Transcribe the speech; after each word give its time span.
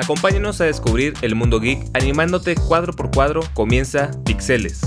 Acompáñanos 0.00 0.60
a 0.60 0.64
descubrir 0.66 1.14
el 1.22 1.34
mundo 1.34 1.58
geek 1.58 1.80
animándote 1.92 2.54
cuadro 2.54 2.92
por 2.92 3.10
cuadro. 3.10 3.40
Comienza 3.52 4.12
Pixeles. 4.24 4.80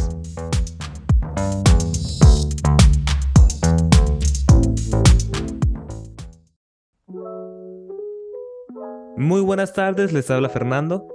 Muy 9.18 9.42
buenas 9.42 9.74
tardes, 9.74 10.14
les 10.14 10.32
habla 10.32 10.48
Fernando. 10.48 11.06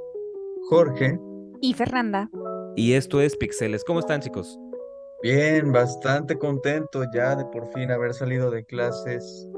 Jorge. 0.69 1.19
Y 1.63 1.73
Fernanda. 1.73 2.29
Y 2.77 2.93
esto 2.93 3.23
es 3.23 3.35
Pixeles. 3.35 3.83
¿Cómo 3.83 4.01
están 4.01 4.21
chicos? 4.21 4.59
Bien, 5.23 5.73
bastante 5.73 6.37
contento 6.37 7.03
ya 7.15 7.35
de 7.35 7.47
por 7.47 7.73
fin 7.73 7.91
haber 7.91 8.13
salido 8.13 8.51
de 8.51 8.63
clases. 8.67 9.49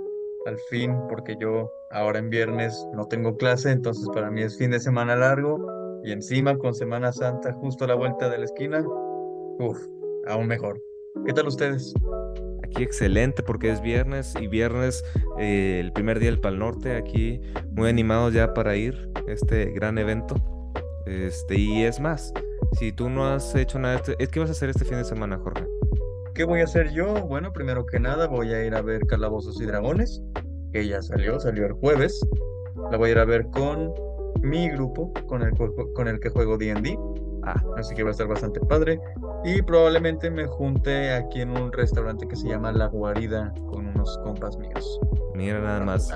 Al 0.46 0.56
fin, 0.70 0.94
porque 1.08 1.34
yo 1.40 1.68
ahora 1.90 2.18
en 2.18 2.30
viernes 2.30 2.86
no 2.94 3.06
tengo 3.06 3.36
clase, 3.36 3.70
entonces 3.70 4.08
para 4.14 4.30
mí 4.30 4.42
es 4.42 4.56
fin 4.58 4.70
de 4.70 4.80
semana 4.80 5.16
largo 5.16 5.58
y 6.04 6.12
encima 6.12 6.56
con 6.56 6.74
Semana 6.74 7.12
Santa 7.12 7.52
justo 7.54 7.84
a 7.84 7.88
la 7.88 7.94
vuelta 7.94 8.28
de 8.28 8.38
la 8.38 8.44
esquina. 8.44 8.84
Uf, 9.58 9.78
aún 10.26 10.46
mejor. 10.46 10.82
¿Qué 11.26 11.32
tal 11.32 11.48
ustedes? 11.48 11.94
Aquí 12.62 12.82
excelente 12.82 13.42
porque 13.42 13.70
es 13.70 13.80
viernes 13.80 14.34
y 14.40 14.46
viernes 14.46 15.02
eh, 15.38 15.80
el 15.80 15.92
primer 15.92 16.18
día 16.18 16.30
del 16.30 16.40
Pal 16.40 16.58
Norte 16.58 16.96
aquí 16.96 17.40
muy 17.70 17.88
animados 17.88 18.34
ya 18.34 18.52
para 18.54 18.76
ir 18.76 19.10
a 19.14 19.30
este 19.30 19.66
gran 19.72 19.98
evento. 19.98 20.36
Este, 21.06 21.56
y 21.56 21.84
es 21.84 22.00
más, 22.00 22.32
si 22.78 22.92
tú 22.92 23.08
no 23.08 23.26
has 23.26 23.54
hecho 23.54 23.78
nada, 23.78 23.96
este, 23.96 24.14
¿qué 24.28 24.40
vas 24.40 24.50
a 24.50 24.52
hacer 24.52 24.68
este 24.68 24.84
fin 24.84 24.98
de 24.98 25.04
semana, 25.04 25.38
Jorge? 25.38 25.66
¿Qué 26.34 26.44
voy 26.44 26.60
a 26.60 26.64
hacer 26.64 26.92
yo? 26.92 27.26
Bueno, 27.26 27.52
primero 27.52 27.86
que 27.86 27.98
nada 27.98 28.26
voy 28.26 28.52
a 28.52 28.64
ir 28.64 28.74
a 28.74 28.82
ver 28.82 29.06
Calabozos 29.06 29.60
y 29.60 29.64
Dragones, 29.64 30.22
que 30.72 30.86
ya 30.86 31.02
salió, 31.02 31.38
salió 31.40 31.66
el 31.66 31.72
jueves. 31.72 32.20
La 32.90 32.96
voy 32.96 33.10
a 33.10 33.12
ir 33.12 33.18
a 33.18 33.24
ver 33.24 33.46
con 33.50 33.92
mi 34.42 34.68
grupo, 34.70 35.12
con 35.26 35.42
el, 35.42 35.52
con 35.94 36.08
el 36.08 36.20
que 36.20 36.30
juego 36.30 36.56
D&D. 36.56 36.98
Ah. 37.44 37.62
Así 37.76 37.94
que 37.94 38.02
va 38.02 38.10
a 38.10 38.12
estar 38.12 38.26
bastante 38.26 38.60
padre. 38.60 39.00
Y 39.44 39.62
probablemente 39.62 40.30
me 40.30 40.46
junte 40.46 41.12
aquí 41.12 41.40
en 41.40 41.50
un 41.50 41.72
restaurante 41.72 42.26
que 42.26 42.36
se 42.36 42.48
llama 42.48 42.72
La 42.72 42.86
Guarida 42.86 43.52
con 43.70 43.86
unos 43.86 44.18
compas 44.24 44.56
míos. 44.58 45.00
Mira 45.34 45.60
nada 45.60 45.84
más. 45.84 46.12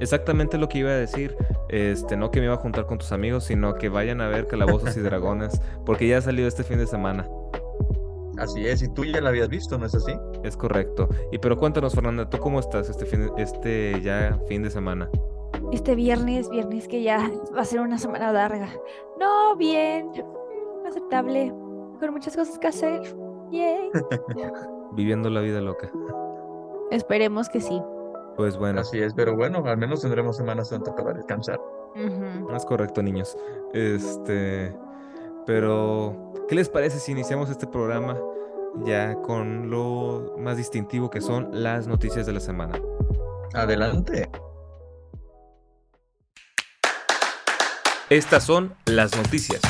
Exactamente 0.00 0.58
lo 0.58 0.68
que 0.68 0.78
iba 0.78 0.90
a 0.90 0.96
decir. 0.96 1.36
Este, 1.68 2.16
no 2.16 2.30
que 2.30 2.40
me 2.40 2.46
iba 2.46 2.54
a 2.54 2.58
juntar 2.58 2.86
con 2.86 2.98
tus 2.98 3.12
amigos, 3.12 3.44
sino 3.44 3.74
que 3.74 3.88
vayan 3.88 4.20
a 4.20 4.28
ver 4.28 4.46
Calabozos 4.46 4.96
y 4.96 5.00
Dragones, 5.00 5.60
porque 5.84 6.06
ya 6.06 6.18
ha 6.18 6.22
salido 6.22 6.48
este 6.48 6.64
fin 6.64 6.78
de 6.78 6.86
semana. 6.86 7.28
Así 8.38 8.66
es, 8.66 8.82
y 8.82 8.88
tú 8.88 9.04
ya 9.04 9.20
la 9.20 9.30
habías 9.30 9.48
visto, 9.48 9.78
¿no 9.78 9.86
es 9.86 9.94
así? 9.94 10.12
Es 10.42 10.56
correcto. 10.56 11.08
Y 11.32 11.38
pero 11.38 11.56
cuéntanos, 11.56 11.94
Fernanda, 11.94 12.28
¿tú 12.28 12.38
cómo 12.38 12.60
estás 12.60 12.88
este 12.88 13.06
fin, 13.06 13.30
este 13.38 14.00
ya 14.02 14.38
fin 14.46 14.62
de 14.62 14.70
semana? 14.70 15.10
Este 15.72 15.94
viernes, 15.94 16.48
viernes 16.50 16.86
que 16.86 17.02
ya 17.02 17.30
va 17.56 17.62
a 17.62 17.64
ser 17.64 17.80
una 17.80 17.98
semana 17.98 18.32
larga. 18.32 18.68
No, 19.18 19.56
bien, 19.56 20.10
aceptable, 20.86 21.52
con 21.98 22.12
muchas 22.12 22.36
cosas 22.36 22.58
que 22.58 22.66
hacer. 22.68 23.02
Yay. 23.50 23.90
Viviendo 24.92 25.30
la 25.30 25.40
vida 25.40 25.60
loca. 25.60 25.90
Esperemos 26.90 27.48
que 27.48 27.60
sí. 27.60 27.80
Pues 28.36 28.56
bueno. 28.56 28.80
Así 28.80 29.00
es, 29.00 29.14
pero 29.14 29.34
bueno, 29.34 29.64
al 29.64 29.78
menos 29.78 30.02
tendremos 30.02 30.36
Semana 30.36 30.64
Santa 30.64 30.94
para 30.94 31.14
descansar. 31.14 31.60
Es 32.54 32.64
correcto, 32.66 33.02
niños. 33.02 33.36
Este, 33.72 34.76
pero, 35.46 36.32
¿qué 36.48 36.56
les 36.56 36.68
parece 36.68 36.98
si 36.98 37.12
iniciamos 37.12 37.48
este 37.50 37.68
programa 37.68 38.18
ya 38.84 39.14
con 39.22 39.70
lo 39.70 40.34
más 40.38 40.56
distintivo 40.56 41.08
que 41.08 41.20
son 41.20 41.48
las 41.52 41.86
noticias 41.86 42.26
de 42.26 42.32
la 42.32 42.40
semana? 42.40 42.80
Adelante. 43.54 44.28
Estas 48.10 48.44
son 48.44 48.74
las 48.86 49.16
noticias. 49.16 49.60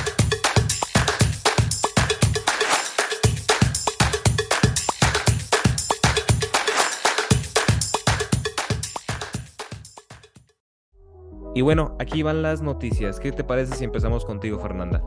Y 11.55 11.63
bueno, 11.63 11.97
aquí 11.99 12.23
van 12.23 12.43
las 12.43 12.61
noticias. 12.61 13.19
¿Qué 13.19 13.33
te 13.33 13.43
parece 13.43 13.75
si 13.77 13.85
empezamos 13.85 14.27
contigo, 14.27 14.59
Fernanda? 14.59 15.03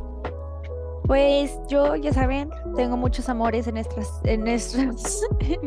Pues 1.09 1.59
yo, 1.67 1.95
ya 1.95 2.13
saben, 2.13 2.51
tengo 2.75 2.95
muchos 2.95 3.29
amores 3.29 3.65
en, 3.65 3.77
en, 3.77 3.83
en 4.25 4.47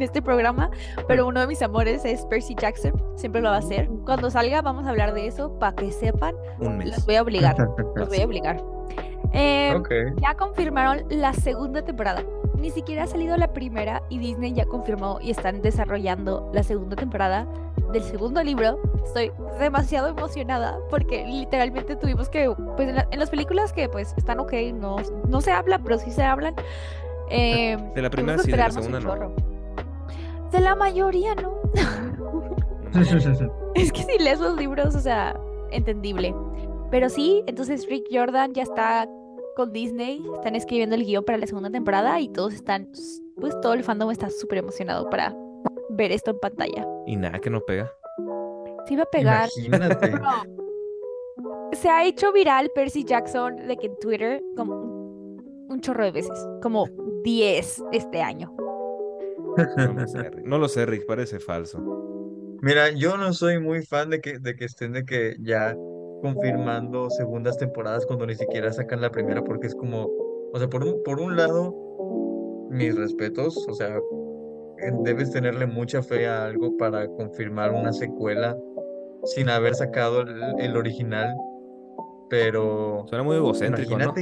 este 0.01 0.23
programa, 0.23 0.71
pero 1.09 1.27
uno 1.27 1.41
de 1.41 1.49
mis 1.49 1.61
amores 1.63 2.05
es 2.05 2.25
Percy 2.27 2.55
Jackson, 2.55 2.93
siempre 3.17 3.43
lo 3.43 3.49
va 3.49 3.57
a 3.57 3.59
hacer. 3.59 3.89
Cuando 4.05 4.31
salga 4.31 4.63
vamos 4.63 4.87
a 4.87 4.91
hablar 4.91 5.13
de 5.15 5.27
eso 5.27 5.59
para 5.59 5.75
que 5.75 5.91
sepan. 5.91 6.37
Un 6.61 6.79
mes. 6.79 6.91
Los 6.91 7.07
voy 7.07 7.17
a 7.17 7.23
obligar, 7.23 7.57
los 7.97 8.09
voy 8.09 8.21
a 8.21 8.25
obligar. 8.25 8.63
Eh, 9.33 9.75
ya 10.23 10.35
confirmaron 10.37 11.07
la 11.11 11.33
segunda 11.33 11.83
temporada. 11.83 12.23
Ni 12.61 12.71
siquiera 12.71 13.03
ha 13.03 13.07
salido 13.09 13.37
la 13.37 13.53
primera 13.53 14.01
y 14.11 14.21
Disney 14.21 14.53
ya 14.53 14.65
confirmó 14.65 15.19
y 15.21 15.33
están 15.33 15.61
desarrollando 15.61 16.53
la 16.55 16.63
segunda 16.63 16.95
temporada 16.95 17.49
del 17.93 18.03
segundo 18.03 18.43
libro. 18.43 18.81
Estoy 19.05 19.31
demasiado 19.59 20.09
emocionada 20.09 20.79
porque 20.91 21.25
literalmente 21.27 21.97
tuvimos 21.97 22.29
que, 22.29 22.51
pues 22.77 22.89
en, 22.89 23.19
las 23.19 23.31
películas 23.31 23.73
que 23.73 23.89
pues 23.89 24.15
están 24.17 24.41
ok, 24.41 24.53
no, 24.75 24.97
no 25.29 25.41
se 25.41 25.53
habla, 25.53 25.79
pero 25.79 25.99
sí 25.99 26.11
se 26.11 26.23
hablan. 26.23 26.55
Eh, 27.31 27.77
de 27.95 28.03
la 28.03 28.11
primera 28.11 28.39
sí, 28.39 28.51
de 28.51 28.57
la 28.57 28.71
segunda 28.71 29.01
no. 29.01 29.35
De 30.51 30.61
la 30.61 30.75
mayoría 30.75 31.35
no. 31.35 31.53
es 33.75 33.93
que 33.93 34.03
si 34.03 34.19
lees 34.19 34.41
los 34.41 34.57
libros, 34.57 34.95
o 34.95 35.01
sea, 35.01 35.39
entendible. 35.71 36.35
Pero 36.91 37.09
sí, 37.09 37.43
entonces 37.47 37.87
Rick 37.89 38.05
Jordan 38.11 38.53
ya 38.53 38.65
está 38.65 39.09
con 39.57 39.73
Disney, 39.73 40.23
están 40.35 40.57
escribiendo 40.57 40.95
el 40.95 41.05
guion 41.05 41.25
para 41.25 41.39
la 41.39 41.47
segunda 41.47 41.71
temporada 41.71 42.21
y 42.21 42.29
todos 42.29 42.55
están, 42.55 42.89
pues 43.41 43.59
todo 43.61 43.75
el 43.75 43.83
fandom 43.83 44.11
está 44.11 44.31
súper 44.31 44.59
emocionado 44.59 45.09
para 45.09 45.35
ver 45.93 46.13
esto 46.13 46.33
en 46.33 46.39
pantalla. 46.39 46.87
Y 47.07 47.17
nada 47.17 47.39
que 47.39 47.51
no 47.51 47.61
pega. 47.61 47.93
Sí 48.87 48.97
va 48.97 49.05
a 49.05 49.11
pegar. 49.11 49.49
Imagínate. 49.57 50.13
Se 51.73 51.89
ha 51.89 52.05
hecho 52.05 52.33
viral 52.33 52.71
Percy 52.75 53.05
Jackson 53.05 53.57
de 53.57 53.77
que 53.77 53.87
en 53.87 53.97
Twitter 53.97 54.43
como 54.57 54.75
un 55.69 55.81
chorro 55.81 56.05
de 56.05 56.11
veces, 56.11 56.49
como 56.61 56.87
10 57.25 57.85
este 57.93 58.21
año. 58.21 58.55
No 60.45 60.59
lo, 60.59 60.69
sé, 60.69 60.87
Rick, 60.87 61.07
parece 61.07 61.39
falso. 61.39 61.79
Mira, 62.63 62.91
yo 62.91 63.17
no 63.17 63.33
soy 63.33 63.59
muy 63.59 63.83
fan 63.83 64.11
de 64.11 64.21
que, 64.21 64.39
de 64.39 64.55
que 64.55 64.67
estén 64.67 64.93
de 64.93 65.05
que 65.05 65.35
ya 65.41 65.75
confirmando 66.23 67.11
segundas 67.11 67.59
temporadas 67.59 68.07
cuando 68.07 68.27
ni 68.27 68.35
siquiera 68.35 68.73
sacan 68.73 69.01
la 69.01 69.11
primera, 69.11 69.43
porque 69.43 69.67
es 69.67 69.75
como, 69.75 70.09
o 70.53 70.59
sea, 70.59 70.69
por 70.69 70.85
un, 70.85 71.03
por 71.03 71.21
un 71.21 71.37
lado, 71.37 71.75
mis 72.71 72.95
respetos, 72.95 73.67
o 73.69 73.75
sea, 73.75 73.99
debes 75.03 75.31
tenerle 75.31 75.67
mucha 75.67 76.03
fe 76.03 76.27
a 76.27 76.45
algo 76.47 76.77
para 76.77 77.07
confirmar 77.09 77.73
una 77.73 77.93
secuela 77.93 78.57
sin 79.25 79.49
haber 79.49 79.75
sacado 79.75 80.23
el, 80.59 80.77
original, 80.77 81.35
pero... 82.29 83.05
Suena 83.09 83.23
muy 83.23 83.37
egocéntrico, 83.37 83.99
¿no? 83.99 84.15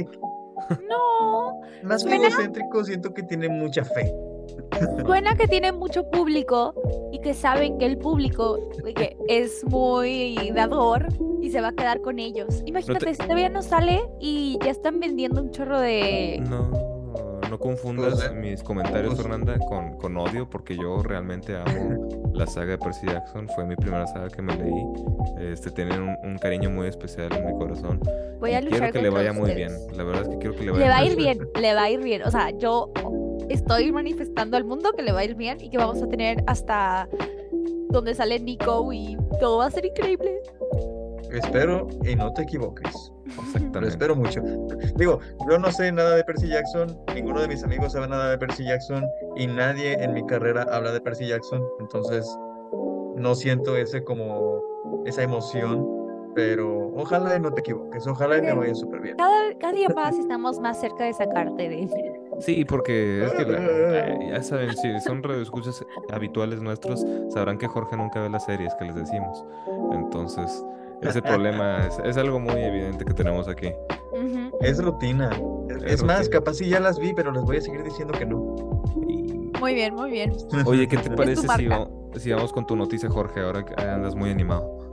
No. 0.87 1.61
Más 1.83 2.03
que 2.03 2.15
egocéntrico, 2.15 2.83
siento 2.83 3.13
que 3.13 3.23
tiene 3.23 3.49
mucha 3.49 3.83
fe. 3.83 4.13
Suena 5.05 5.35
que 5.35 5.47
tiene 5.47 5.71
mucho 5.71 6.09
público 6.09 6.73
y 7.11 7.19
que 7.19 7.33
saben 7.33 7.77
que 7.77 7.85
el 7.85 7.97
público 7.97 8.59
es 9.27 9.63
muy 9.65 10.51
dador 10.53 11.07
y 11.41 11.49
se 11.49 11.61
va 11.61 11.69
a 11.69 11.73
quedar 11.73 12.01
con 12.01 12.19
ellos. 12.19 12.61
Imagínate, 12.65 13.13
si 13.13 13.21
todavía 13.21 13.49
no 13.49 13.61
sale 13.61 14.01
y 14.19 14.59
ya 14.63 14.71
están 14.71 14.99
vendiendo 14.99 15.41
un 15.41 15.51
chorro 15.51 15.79
de... 15.79 16.43
No 16.47 16.90
confundas 17.61 18.15
pues, 18.15 18.33
mis 18.33 18.63
comentarios, 18.63 19.13
pues 19.13 19.21
Fernanda, 19.21 19.57
con, 19.59 19.97
con, 19.97 20.17
odio, 20.17 20.49
porque 20.49 20.75
yo 20.75 21.01
realmente 21.01 21.55
amo 21.55 22.09
la 22.33 22.45
saga 22.45 22.71
de 22.71 22.77
Percy 22.77 23.07
Jackson. 23.07 23.47
Fue 23.55 23.65
mi 23.65 23.75
primera 23.75 24.05
saga 24.07 24.27
que 24.29 24.41
me 24.41 24.55
leí. 24.57 24.83
Este, 25.39 25.71
tienen 25.71 26.17
un, 26.23 26.37
cariño 26.37 26.69
muy 26.69 26.87
especial 26.87 27.31
en 27.33 27.45
mi 27.45 27.53
corazón. 27.53 28.01
Voy 28.39 28.53
a 28.53 28.61
luchar 28.61 28.79
Quiero 28.79 28.93
que 28.93 29.01
le 29.03 29.09
vaya 29.09 29.31
muy 29.31 29.53
bien. 29.53 29.71
La 29.95 30.03
verdad 30.03 30.23
es 30.23 30.29
que 30.29 30.37
quiero 30.39 30.55
que 30.55 30.63
le 30.63 30.71
vaya 30.71 30.83
Le 30.83 30.89
va 30.89 30.97
a 30.97 31.05
ir 31.05 31.15
bien, 31.15 31.39
le 31.59 31.73
va 31.73 31.83
a 31.83 31.89
ir 31.89 32.01
bien. 32.01 32.23
O 32.23 32.31
sea, 32.31 32.49
yo 32.49 32.91
estoy 33.49 33.91
manifestando 33.91 34.57
al 34.57 34.63
mundo 34.63 34.91
que 34.93 35.03
le 35.03 35.11
va 35.11 35.19
a 35.19 35.23
ir 35.23 35.35
bien 35.35 35.61
y 35.61 35.69
que 35.69 35.77
vamos 35.77 36.01
a 36.01 36.07
tener 36.07 36.43
hasta 36.47 37.07
donde 37.89 38.15
sale 38.15 38.39
Nico 38.39 38.91
y 38.91 39.17
todo 39.39 39.57
va 39.57 39.67
a 39.67 39.71
ser 39.71 39.85
increíble. 39.85 40.41
Espero 41.31 41.87
y 42.03 42.15
no 42.15 42.33
te 42.33 42.43
equivoques. 42.43 43.11
Lo 43.73 43.87
espero 43.87 44.15
mucho. 44.15 44.41
Digo, 44.95 45.19
yo 45.49 45.57
no 45.57 45.71
sé 45.71 45.91
nada 45.91 46.15
de 46.15 46.23
Percy 46.23 46.47
Jackson, 46.47 46.97
ninguno 47.15 47.41
de 47.41 47.47
mis 47.47 47.63
amigos 47.63 47.93
sabe 47.93 48.07
nada 48.07 48.31
de 48.31 48.37
Percy 48.37 48.65
Jackson 48.65 49.05
y 49.37 49.47
nadie 49.47 49.93
en 50.03 50.13
mi 50.13 50.25
carrera 50.25 50.65
habla 50.71 50.91
de 50.91 50.99
Percy 50.99 51.27
Jackson, 51.27 51.63
entonces 51.79 52.27
no 53.15 53.35
siento 53.35 53.77
ese 53.77 54.03
como 54.03 54.61
esa 55.05 55.23
emoción, 55.23 55.87
pero 56.35 56.91
ojalá 56.95 57.35
y 57.35 57.39
no 57.39 57.53
te 57.53 57.61
equivoques, 57.61 58.05
ojalá 58.07 58.37
y 58.37 58.41
me 58.41 58.53
vaya 58.53 58.75
súper 58.75 59.01
bien. 59.01 59.17
Cada, 59.17 59.57
cada, 59.59 59.73
día 59.73 59.89
más 59.89 60.17
estamos 60.17 60.59
más 60.59 60.79
cerca 60.79 61.05
de 61.05 61.13
sacarte 61.13 61.69
de 61.69 61.89
Sí, 62.39 62.65
porque 62.65 63.25
es 63.25 63.33
que 63.33 63.43
eh, 63.47 64.19
ya 64.31 64.41
saben, 64.41 64.75
si 64.75 64.99
son 65.01 65.21
radioescuchas 65.23 65.85
habituales 66.11 66.61
nuestros, 66.61 67.05
sabrán 67.29 67.57
que 67.57 67.67
Jorge 67.67 67.95
nunca 67.95 68.21
ve 68.21 68.29
las 68.29 68.45
series 68.45 68.73
que 68.75 68.85
les 68.85 68.95
decimos. 68.95 69.45
Entonces, 69.93 70.63
Ese 71.01 71.21
problema 71.21 71.85
es, 71.87 71.99
es 72.03 72.17
algo 72.17 72.39
muy 72.39 72.61
evidente 72.61 73.05
que 73.05 73.13
tenemos 73.13 73.47
aquí. 73.47 73.71
Es 74.61 74.83
rutina. 74.83 75.29
Es, 75.69 75.77
Es 75.77 75.93
es 75.93 76.03
más, 76.03 76.19
rutina. 76.19 76.39
capaz 76.39 76.53
sí 76.55 76.69
ya 76.69 76.79
las 76.79 76.99
vi, 76.99 77.13
pero 77.13 77.31
les 77.31 77.43
voy 77.43 77.57
a 77.57 77.61
seguir 77.61 77.83
diciendo 77.83 78.13
que 78.17 78.25
no. 78.25 78.37
Muy 79.59 79.73
bien, 79.73 79.93
muy 79.95 80.11
bien. 80.11 80.33
Oye, 80.65 80.87
¿qué 80.87 80.97
te 80.97 81.09
parece 81.11 81.47
si, 81.47 81.69
si 82.19 82.31
vamos 82.31 82.51
con 82.53 82.65
tu 82.65 82.75
noticia, 82.75 83.09
Jorge? 83.09 83.41
Ahora 83.41 83.63
que 83.65 83.73
andas 83.81 84.15
muy 84.15 84.29
animado. 84.31 84.89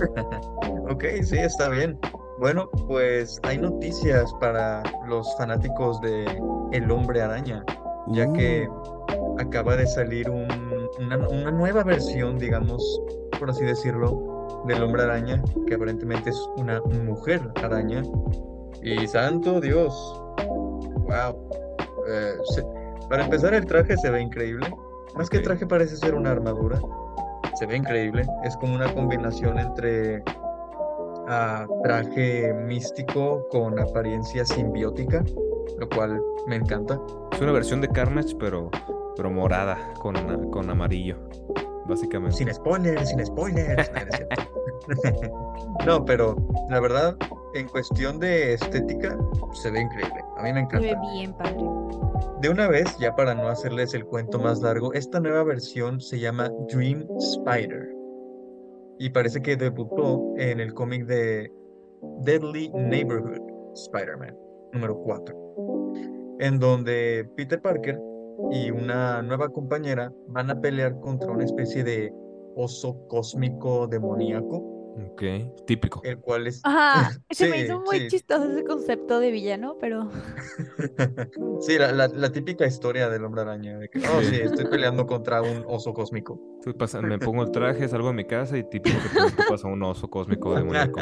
Ok, 0.90 1.04
sí, 1.22 1.38
está 1.38 1.68
bien. 1.68 1.98
Bueno, 2.38 2.68
pues 2.88 3.38
hay 3.44 3.58
noticias 3.58 4.32
para 4.40 4.82
los 5.06 5.26
fanáticos 5.36 6.00
de 6.00 6.24
El 6.72 6.90
Hombre 6.90 7.22
Araña, 7.22 7.64
ya 8.08 8.30
que 8.32 8.68
Uh. 8.68 9.36
acaba 9.40 9.76
de 9.76 9.86
salir 9.86 10.28
un- 10.28 10.48
una, 10.98 11.16
una 11.28 11.50
nueva 11.50 11.82
versión, 11.84 12.38
digamos, 12.38 12.82
por 13.38 13.50
así 13.50 13.64
decirlo, 13.64 14.31
del 14.66 14.82
Hombre 14.82 15.02
Araña, 15.02 15.42
que 15.66 15.74
aparentemente 15.74 16.30
es 16.30 16.48
una 16.56 16.80
mujer 16.80 17.40
araña. 17.62 18.02
Y 18.82 19.06
santo 19.06 19.60
Dios, 19.60 19.92
wow. 20.38 21.48
Eh, 22.08 22.32
se- 22.54 22.64
para 23.08 23.24
empezar, 23.24 23.54
el 23.54 23.66
traje 23.66 23.96
se 23.96 24.10
ve 24.10 24.20
increíble. 24.22 24.68
Más 25.16 25.28
que 25.28 25.38
Ok. 25.38 25.44
traje 25.44 25.66
parece 25.66 25.96
ser 25.96 26.14
una 26.14 26.30
armadura. 26.30 26.80
Se 27.58 27.66
ve 27.66 27.76
increíble. 27.76 28.24
Es 28.44 28.56
como 28.56 28.74
una 28.74 28.92
combinación 28.94 29.58
entre 29.58 30.22
ah, 31.28 31.66
traje 31.84 32.52
místico 32.66 33.46
con 33.50 33.78
apariencia 33.78 34.44
simbiótica, 34.44 35.22
lo 35.78 35.88
cual 35.88 36.20
me 36.46 36.56
encanta. 36.56 36.98
Es 37.32 37.40
una 37.40 37.52
versión 37.52 37.80
de 37.80 37.88
Carnage, 37.88 38.34
pero, 38.40 38.70
pero 39.16 39.30
morada, 39.30 39.78
con, 40.00 40.14
con 40.50 40.68
amarillo, 40.70 41.16
básicamente. 41.86 42.36
Sin 42.36 42.52
spoilers, 42.52 43.08
sin 43.08 43.24
spoilers. 43.24 43.90
No, 45.86 46.04
pero 46.04 46.36
la 46.70 46.80
verdad, 46.80 47.16
en 47.54 47.68
cuestión 47.68 48.18
de 48.18 48.54
estética, 48.54 49.16
se 49.52 49.70
ve 49.70 49.80
increíble. 49.80 50.20
A 50.36 50.42
mí 50.42 50.52
me 50.52 50.66
Se 50.70 50.78
ve 50.78 50.88
encanta. 50.90 51.12
bien 51.12 51.32
padre. 51.34 51.64
De 52.40 52.48
una 52.48 52.68
vez, 52.68 52.96
ya 52.98 53.14
para 53.14 53.34
no 53.34 53.48
hacerles 53.48 53.94
el 53.94 54.04
cuento 54.04 54.38
más 54.38 54.60
largo, 54.60 54.92
esta 54.92 55.20
nueva 55.20 55.44
versión 55.44 56.00
se 56.00 56.18
llama 56.18 56.50
Dream 56.68 57.06
Spider. 57.18 57.94
Y 58.98 59.10
parece 59.10 59.40
que 59.40 59.56
debutó 59.56 60.34
en 60.36 60.60
el 60.60 60.74
cómic 60.74 61.06
de 61.06 61.50
Deadly 62.22 62.70
Neighborhood 62.74 63.40
Spider-Man, 63.74 64.36
número 64.72 64.96
4. 64.98 66.34
En 66.40 66.58
donde 66.58 67.28
Peter 67.36 67.60
Parker 67.60 68.00
y 68.50 68.70
una 68.70 69.22
nueva 69.22 69.48
compañera 69.48 70.12
van 70.28 70.50
a 70.50 70.60
pelear 70.60 70.98
contra 71.00 71.30
una 71.30 71.44
especie 71.44 71.84
de 71.84 72.12
oso 72.56 73.06
cósmico 73.08 73.86
demoníaco, 73.86 74.56
Ok, 75.10 75.22
típico. 75.66 76.00
el 76.04 76.18
cual 76.18 76.46
es... 76.46 76.60
Ajá, 76.64 77.10
se 77.30 77.48
me 77.48 77.60
hizo 77.60 77.80
muy 77.80 78.00
sí. 78.00 78.08
chistoso 78.08 78.44
ese 78.50 78.62
concepto 78.64 79.20
de 79.20 79.30
villano, 79.30 79.76
pero 79.80 80.10
Sí, 81.60 81.78
la, 81.78 81.92
la- 81.92 82.08
la 82.08 82.30
típica 82.32 82.66
historia 82.66 83.08
del 83.08 83.24
hombre 83.24 83.40
araña, 83.42 83.78
de 83.78 83.88
que, 83.88 84.00
oh 84.00 84.20
Sí. 84.20 84.26
sí, 84.26 84.40
estoy 84.42 84.66
peleando 84.66 85.06
contra 85.06 85.40
un 85.40 85.64
oso 85.66 85.94
cósmico. 85.94 86.38
Pasa- 86.78 87.00
me 87.00 87.18
pongo 87.18 87.42
el 87.42 87.50
traje, 87.52 87.88
salgo 87.88 88.08
de 88.08 88.14
mi 88.14 88.26
casa 88.26 88.58
y 88.58 88.64
típico 88.68 88.96
que 89.02 89.08
te- 89.08 89.36
te 89.36 89.42
pasa 89.48 89.66
un 89.68 89.82
oso 89.82 90.08
cósmico 90.10 90.54
demoníaco. 90.54 91.00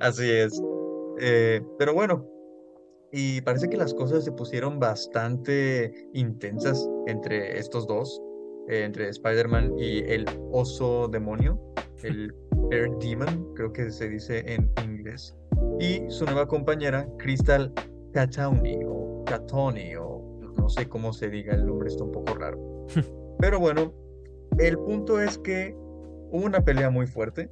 Así 0.00 0.30
es. 0.30 0.60
Eh, 1.20 1.60
pero 1.78 1.92
bueno, 1.94 2.24
y 3.12 3.40
parece 3.40 3.68
que 3.68 3.76
las 3.76 3.94
cosas 3.94 4.24
se 4.24 4.32
pusieron 4.32 4.78
bastante 4.78 5.92
intensas 6.12 6.88
entre 7.06 7.58
estos 7.58 7.86
dos, 7.86 8.20
eh, 8.68 8.84
entre 8.84 9.08
Spider-Man 9.08 9.74
y 9.78 10.00
el 10.00 10.26
oso 10.52 11.08
demonio, 11.08 11.60
el 12.02 12.34
Air 12.70 12.90
Demon, 13.00 13.54
creo 13.54 13.72
que 13.72 13.90
se 13.90 14.08
dice 14.08 14.44
en 14.46 14.70
inglés, 14.84 15.34
y 15.80 16.02
su 16.08 16.24
nueva 16.26 16.46
compañera, 16.46 17.08
Crystal 17.18 17.72
Catoni, 18.12 18.80
o 18.86 19.24
Catoni, 19.24 19.96
o 19.96 20.38
no 20.56 20.68
sé 20.68 20.88
cómo 20.88 21.12
se 21.12 21.30
diga, 21.30 21.54
el 21.54 21.66
nombre 21.66 21.88
está 21.88 22.04
un 22.04 22.12
poco 22.12 22.34
raro. 22.34 22.86
Pero 23.38 23.58
bueno, 23.58 23.94
el 24.58 24.76
punto 24.76 25.20
es 25.20 25.38
que 25.38 25.74
hubo 26.30 26.44
una 26.44 26.62
pelea 26.64 26.90
muy 26.90 27.06
fuerte 27.06 27.48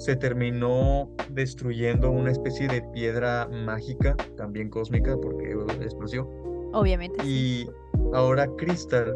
se 0.00 0.16
terminó 0.16 1.10
destruyendo 1.28 2.10
una 2.10 2.30
especie 2.30 2.66
de 2.68 2.80
piedra 2.94 3.46
mágica, 3.66 4.16
también 4.38 4.70
cósmica, 4.70 5.14
porque 5.20 5.54
uh, 5.54 5.70
explosió. 5.82 6.26
obviamente 6.72 7.22
sí. 7.22 7.68
Y 7.68 8.14
ahora 8.14 8.48
Crystal 8.56 9.14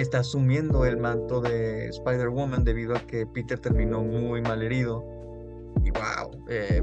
está 0.00 0.20
asumiendo 0.20 0.86
el 0.86 0.96
manto 0.96 1.42
de 1.42 1.88
Spider-Woman 1.88 2.64
debido 2.64 2.96
a 2.96 3.00
que 3.00 3.26
Peter 3.26 3.58
terminó 3.58 4.02
muy 4.02 4.40
mal 4.40 4.62
herido. 4.62 5.04
Y 5.84 5.90
wow, 5.90 6.44
eh, 6.48 6.82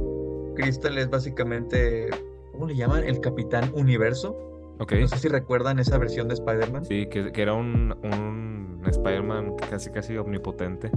Crystal 0.56 0.96
es 1.00 1.10
básicamente, 1.10 2.10
¿cómo 2.52 2.68
le 2.68 2.76
llaman? 2.76 3.04
El 3.04 3.20
Capitán 3.22 3.72
Universo. 3.74 4.38
Ok, 4.80 4.94
No 5.02 5.08
sé 5.08 5.18
si 5.18 5.28
recuerdan 5.30 5.80
esa 5.80 5.98
versión 5.98 6.28
de 6.28 6.36
Spider-Man. 6.36 6.86
sí, 6.86 7.08
que, 7.08 7.32
que 7.32 7.42
era 7.42 7.54
un, 7.54 7.96
un 8.04 8.82
Spider-Man 8.86 9.56
casi 9.70 9.90
casi 9.90 10.16
omnipotente. 10.16 10.92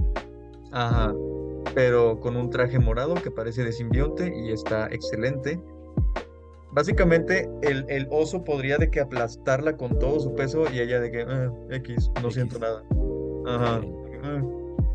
Ajá, 0.71 1.13
pero 1.77 2.19
con 2.19 2.35
un 2.35 2.49
traje 2.49 2.79
morado 2.79 3.13
que 3.13 3.29
parece 3.29 3.63
de 3.63 3.71
simbionte 3.71 4.33
y 4.35 4.51
está 4.51 4.87
excelente. 4.87 5.61
Básicamente, 6.71 7.47
el, 7.61 7.85
el 7.87 8.07
oso 8.09 8.43
podría 8.43 8.79
de 8.79 8.89
que 8.89 8.99
aplastarla 8.99 9.77
con 9.77 9.99
todo 9.99 10.19
su 10.19 10.33
peso 10.33 10.63
y 10.73 10.79
ella 10.79 10.99
de 10.99 11.11
que, 11.11 11.21
"Ah, 11.21 11.53
X, 11.69 12.09
no 12.23 12.31
siento 12.31 12.57
nada. 12.57 12.81
Ajá. 13.45 13.77
Ok. 13.77 13.85
ah". 14.23 14.41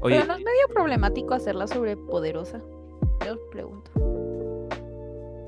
Oye, 0.00 0.17
Pero 0.17 0.26
no 0.26 0.32
es 0.34 0.38
medio 0.44 0.67
problemático 0.75 1.34
hacerla 1.34 1.69
sobrepoderosa. 1.69 2.61
Yo 3.25 3.38
pregunto. 3.50 3.88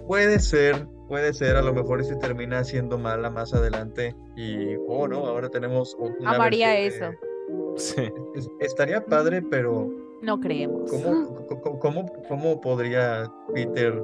Puede 0.07 0.39
ser, 0.39 0.87
puede 1.09 1.35
ser, 1.35 1.57
a 1.57 1.63
lo 1.63 1.75
mejor 1.75 2.05
se 2.05 2.15
termina 2.15 2.61
haciendo 2.61 2.97
mala 2.97 3.29
más 3.29 3.53
adelante 3.55 4.15
y, 4.37 4.77
oh 4.87 5.09
no, 5.09 5.27
ahora 5.27 5.49
tenemos 5.49 5.97
una 5.99 6.31
Amaría 6.31 6.69
de- 6.71 7.17
sí, 7.77 8.03
es- 8.37 8.49
estaría 8.61 9.05
padre, 9.05 9.43
pero 9.43 10.04
No 10.25 10.41
creemos. 10.41 10.91
¿cómo, 10.91 11.47
cómo, 11.47 11.79
cómo, 11.79 12.13
cómo 12.29 12.61
podría 12.61 13.31
Peter 13.55 14.03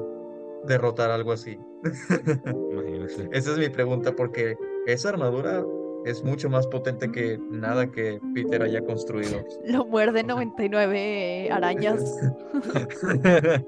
derrotar 0.67 1.11
algo 1.11 1.33
así? 1.33 1.59
imagínate. 2.45 3.37
Esa 3.37 3.53
es 3.53 3.59
mi 3.59 3.69
pregunta, 3.71 4.15
porque 4.15 4.57
esa 4.87 5.09
armadura 5.09 5.65
es 6.05 6.23
mucho 6.23 6.49
más 6.49 6.67
potente 6.67 7.11
que 7.11 7.39
nada 7.51 7.91
que 7.91 8.21
Peter 8.35 8.63
haya 8.63 8.83
construido. 8.83 9.45
Lo 9.65 9.87
muerde 9.87 10.23
99 10.23 11.49
arañas. 11.51 12.19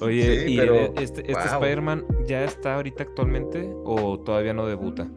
Oye, 0.00 0.40
Sí, 0.40 0.54
¿y 0.54 0.56
pero, 0.56 0.74
este, 1.00 1.20
este 1.20 1.32
wow. 1.32 1.42
Spider-Man 1.42 2.04
ya 2.26 2.44
está 2.44 2.76
ahorita 2.76 3.04
actualmente 3.04 3.72
o 3.84 4.18
todavía 4.20 4.52
no 4.52 4.66
debuta? 4.66 5.08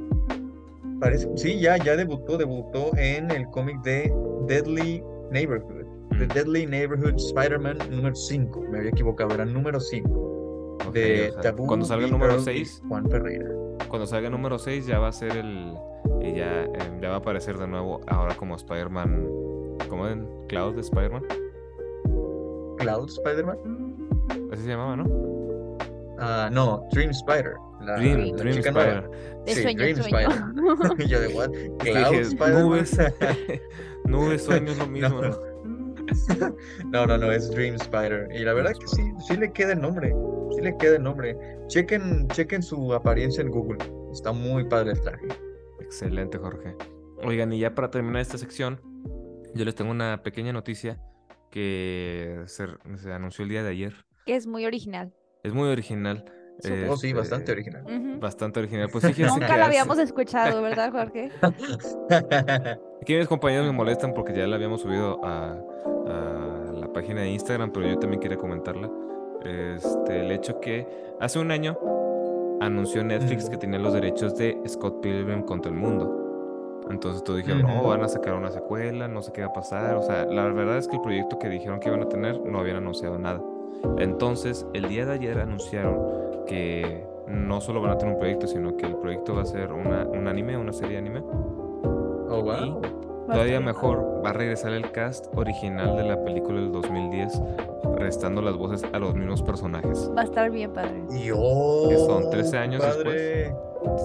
Parece, 0.99 1.27
sí, 1.35 1.59
ya, 1.59 1.77
ya 1.77 1.95
debutó, 1.95 2.37
debutó 2.37 2.95
en 2.95 3.31
el 3.31 3.47
cómic 3.47 3.81
de 3.81 4.13
Deadly 4.47 5.03
Neighborhood. 5.31 5.80
The 6.27 6.27
Deadly 6.27 6.65
Neighborhood 6.67 7.15
Spider-Man 7.17 7.79
número 7.89 8.15
5. 8.15 8.61
Me 8.69 8.77
había 8.79 8.91
equivocado, 8.91 9.33
era 9.33 9.43
número 9.45 9.79
5. 9.79 10.77
ok, 10.85 10.93
De 10.93 11.29
o 11.29 11.33
sea, 11.33 11.41
Taboo, 11.41 11.65
cuando 11.67 11.85
salga 11.85 12.05
el 12.05 12.11
número 12.11 12.33
Earl 12.33 12.41
y 12.41 12.45
6, 12.65 12.83
Juan 12.87 13.09
Ferreira. 13.09 13.49
cuando 13.89 14.05
salga 14.05 14.27
el 14.27 14.31
número 14.33 14.59
6 14.59 14.85
ya 14.85 14.99
va 14.99 15.07
a 15.07 15.11
ser 15.11 15.35
el 15.37 15.73
y 16.21 16.35
ya, 16.35 16.63
eh, 16.63 16.69
ya 17.01 17.09
va 17.09 17.15
a 17.15 17.17
aparecer 17.17 17.57
de 17.57 17.67
nuevo 17.67 18.01
ahora 18.07 18.35
como 18.35 18.55
Spider-Man, 18.55 19.27
como 19.89 20.07
en 20.07 20.27
Cloud 20.47 20.75
de 20.75 20.81
Spider-Man, 20.81 21.23
Cloud 22.77 23.09
Spider-Man. 23.09 23.57
así 24.51 24.61
se 24.63 24.69
llamaba, 24.69 24.95
¿no? 24.95 25.77
Ah, 26.19 26.49
no, 26.51 26.83
Dream 26.91 27.09
Spider. 27.11 27.55
La, 27.81 27.95
Dream, 27.95 28.35
la 28.35 28.35
Dream 28.43 28.55
chica 28.57 28.71
nueva. 28.71 28.91
Spider. 28.91 29.43
De 29.45 29.53
Sí, 29.55 29.61
sueño, 29.63 29.79
Dream 29.79 29.97
sueño. 29.97 30.17
Spider. 30.29 31.07
Yo 31.07 31.19
de 31.19 31.27
what? 31.29 31.49
Es 31.53 31.91
Cloud 31.91 32.15
Spider-Man. 32.21 32.63
nubes, 32.63 32.97
nubes, 34.05 34.43
sueños, 34.43 34.77
lo 34.77 34.87
mismo, 34.87 35.09
No. 35.09 35.29
¿no? 35.29 35.50
No, 36.85 37.05
no, 37.05 37.17
no, 37.17 37.31
es 37.31 37.49
Dream 37.51 37.75
Spider. 37.75 38.27
Y 38.33 38.39
la 38.39 38.53
verdad 38.53 38.73
que 38.79 38.87
sí, 38.87 39.03
sí 39.27 39.37
le 39.37 39.51
queda 39.51 39.73
el 39.73 39.81
nombre. 39.81 40.13
Sí 40.55 40.61
le 40.61 40.75
queda 40.77 40.97
el 40.97 41.03
nombre. 41.03 41.37
Chequen, 41.67 42.27
chequen 42.29 42.61
su 42.63 42.93
apariencia 42.93 43.41
en 43.41 43.49
Google. 43.49 43.77
Está 44.11 44.31
muy 44.31 44.65
padre 44.65 44.91
el 44.91 45.01
traje. 45.01 45.27
Excelente, 45.79 46.37
Jorge. 46.37 46.75
Oigan, 47.23 47.53
y 47.53 47.59
ya 47.59 47.73
para 47.75 47.91
terminar 47.91 48.21
esta 48.21 48.37
sección, 48.37 48.79
yo 49.53 49.63
les 49.65 49.75
tengo 49.75 49.91
una 49.91 50.21
pequeña 50.23 50.51
noticia 50.53 50.99
que 51.49 52.41
se, 52.47 52.65
se 52.97 53.11
anunció 53.11 53.43
el 53.43 53.49
día 53.49 53.63
de 53.63 53.69
ayer. 53.69 53.93
Que 54.25 54.35
es 54.35 54.47
muy 54.47 54.65
original. 54.65 55.13
Es 55.43 55.53
muy 55.53 55.69
original. 55.69 56.25
Oh, 56.89 56.95
sí, 56.97 57.11
bastante 57.13 57.51
este, 57.51 57.51
original. 57.53 57.83
Ujú. 57.85 58.19
Bastante 58.19 58.59
original. 58.59 58.89
Pues 58.91 59.03
fíjense 59.05 59.21
que 59.33 59.39
Nunca 59.39 59.47
la 59.47 59.53
hace- 59.55 59.63
habíamos 59.63 59.97
escuchado, 59.97 60.61
¿verdad, 60.61 60.91
Jorge? 60.91 61.31
Aquí 63.01 63.15
mis 63.15 63.27
compañeros 63.27 63.65
me 63.65 63.71
molestan 63.71 64.13
porque 64.13 64.33
ya 64.33 64.45
la 64.45 64.57
habíamos 64.57 64.81
subido 64.81 65.19
a, 65.25 65.53
a 65.53 66.71
la 66.71 66.87
página 66.93 67.21
de 67.21 67.31
Instagram, 67.31 67.71
pero 67.71 67.87
yo 67.87 67.97
también 67.97 68.19
quería 68.19 68.37
comentarla. 68.37 68.89
Este, 69.43 70.19
el 70.19 70.31
hecho 70.31 70.59
que 70.59 70.87
hace 71.19 71.39
un 71.39 71.49
año 71.49 71.77
anunció 72.61 73.03
Netflix 73.03 73.49
que 73.49 73.57
tenía 73.57 73.79
los 73.79 73.93
derechos 73.93 74.35
de 74.37 74.61
Scott 74.67 75.01
Pilgrim 75.01 75.41
contra 75.41 75.71
el 75.71 75.77
mundo. 75.77 76.83
Entonces 76.91 77.23
todos 77.23 77.37
dijeron, 77.37 77.63
no, 77.63 77.83
van 77.83 78.03
a 78.03 78.07
sacar 78.07 78.35
una 78.35 78.51
secuela, 78.51 79.07
no 79.07 79.23
sé 79.23 79.31
qué 79.31 79.41
va 79.41 79.47
a 79.47 79.53
pasar. 79.53 79.95
O 79.95 80.03
sea, 80.03 80.25
la 80.25 80.45
verdad 80.49 80.77
es 80.77 80.87
que 80.87 80.97
el 80.97 81.01
proyecto 81.01 81.39
que 81.39 81.49
dijeron 81.49 81.79
que 81.79 81.89
iban 81.89 82.03
a 82.03 82.09
tener 82.09 82.39
no 82.41 82.59
habían 82.59 82.77
anunciado 82.77 83.17
nada. 83.17 83.41
Entonces, 83.97 84.67
el 84.73 84.87
día 84.89 85.05
de 85.05 85.13
ayer 85.13 85.39
anunciaron 85.39 85.97
que 86.45 87.03
no 87.27 87.61
solo 87.61 87.81
van 87.81 87.91
a 87.91 87.97
tener 87.97 88.13
un 88.13 88.19
proyecto, 88.19 88.45
sino 88.45 88.77
que 88.77 88.85
el 88.85 88.95
proyecto 88.95 89.33
va 89.35 89.41
a 89.41 89.45
ser 89.45 89.71
una, 89.71 90.05
un 90.05 90.27
anime, 90.27 90.57
una 90.57 90.73
serie 90.73 90.93
de 90.93 90.97
anime. 90.99 91.23
Oh, 92.31 92.41
wow. 92.43 92.81
Todavía 93.27 93.59
mejor, 93.59 94.21
va 94.25 94.31
a 94.31 94.33
regresar 94.33 94.73
el 94.73 94.91
cast 94.91 95.27
original 95.37 95.95
de 95.95 96.03
la 96.03 96.21
película 96.23 96.59
del 96.59 96.71
2010, 96.71 97.41
restando 97.97 98.41
las 98.41 98.55
voces 98.57 98.83
a 98.91 98.99
los 98.99 99.13
mismos 99.15 99.41
personajes. 99.43 100.11
Va 100.17 100.21
a 100.21 100.23
estar 100.25 100.49
bien 100.49 100.71
padre. 100.73 101.01
Dios. 101.09 101.89
Que 101.89 101.97
son 101.97 102.29
13 102.29 102.57
años 102.57 102.81
padre. 102.83 103.53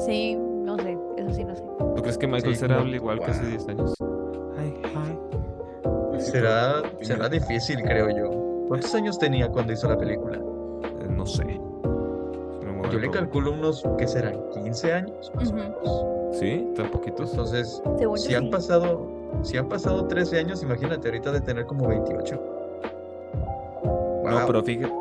Sí, 0.05 0.37
no 0.37 0.77
sé, 0.79 0.97
eso 1.17 1.31
sí 1.33 1.45
no 1.45 1.57
sé. 1.57 1.63
¿Tú 1.97 2.03
crees 2.03 2.19
que 2.19 2.27
Michael 2.27 2.55
Sí, 2.55 2.61
será 2.61 2.83
igual 2.83 3.19
que 3.21 3.31
hace 3.31 3.41
wow. 3.43 3.51
10 3.51 3.69
años? 3.69 3.95
Ay, 4.59 4.75
ay. 4.85 5.19
Así 6.17 6.31
Será, 6.31 6.83
será 7.01 7.29
difícil, 7.29 7.83
creo 7.83 8.09
yo. 8.11 8.31
¿Cuántos 8.69 8.95
años 8.95 9.19
tenía 9.19 9.49
cuando 9.49 9.73
hizo 9.73 9.89
la 9.89 9.97
película? 9.99 10.39
Eh, 10.39 11.07
No 11.11 11.27
sé. 11.27 11.61
Yo 12.91 12.99
le 12.99 13.11
calculo 13.11 13.53
unos, 13.53 13.83
¿qué 13.99 14.07
serán? 14.07 14.35
¿15 14.53 14.93
años? 14.93 15.33
Más 15.35 15.49
o 15.49 15.55
Ujú. 15.55 15.57
menos. 15.57 16.07
¿Sí? 16.39 16.67
¿Tan 16.77 16.91
poquitos? 16.91 17.31
Entonces, 17.31 17.83
Según 17.99 18.19
si 18.19 18.35
han 18.35 18.45
sí. 18.45 18.51
pasado, 18.51 19.07
si 19.43 19.57
han 19.57 19.69
pasado 19.69 20.07
13 20.07 20.39
años, 20.39 20.63
imagínate 20.63 21.09
ahorita 21.09 21.33
de 21.33 21.41
tener 21.41 21.67
como 21.67 21.89
28. 21.89 22.41
No, 24.25 24.47
pero 24.47 24.63
fíjate, 24.63 24.93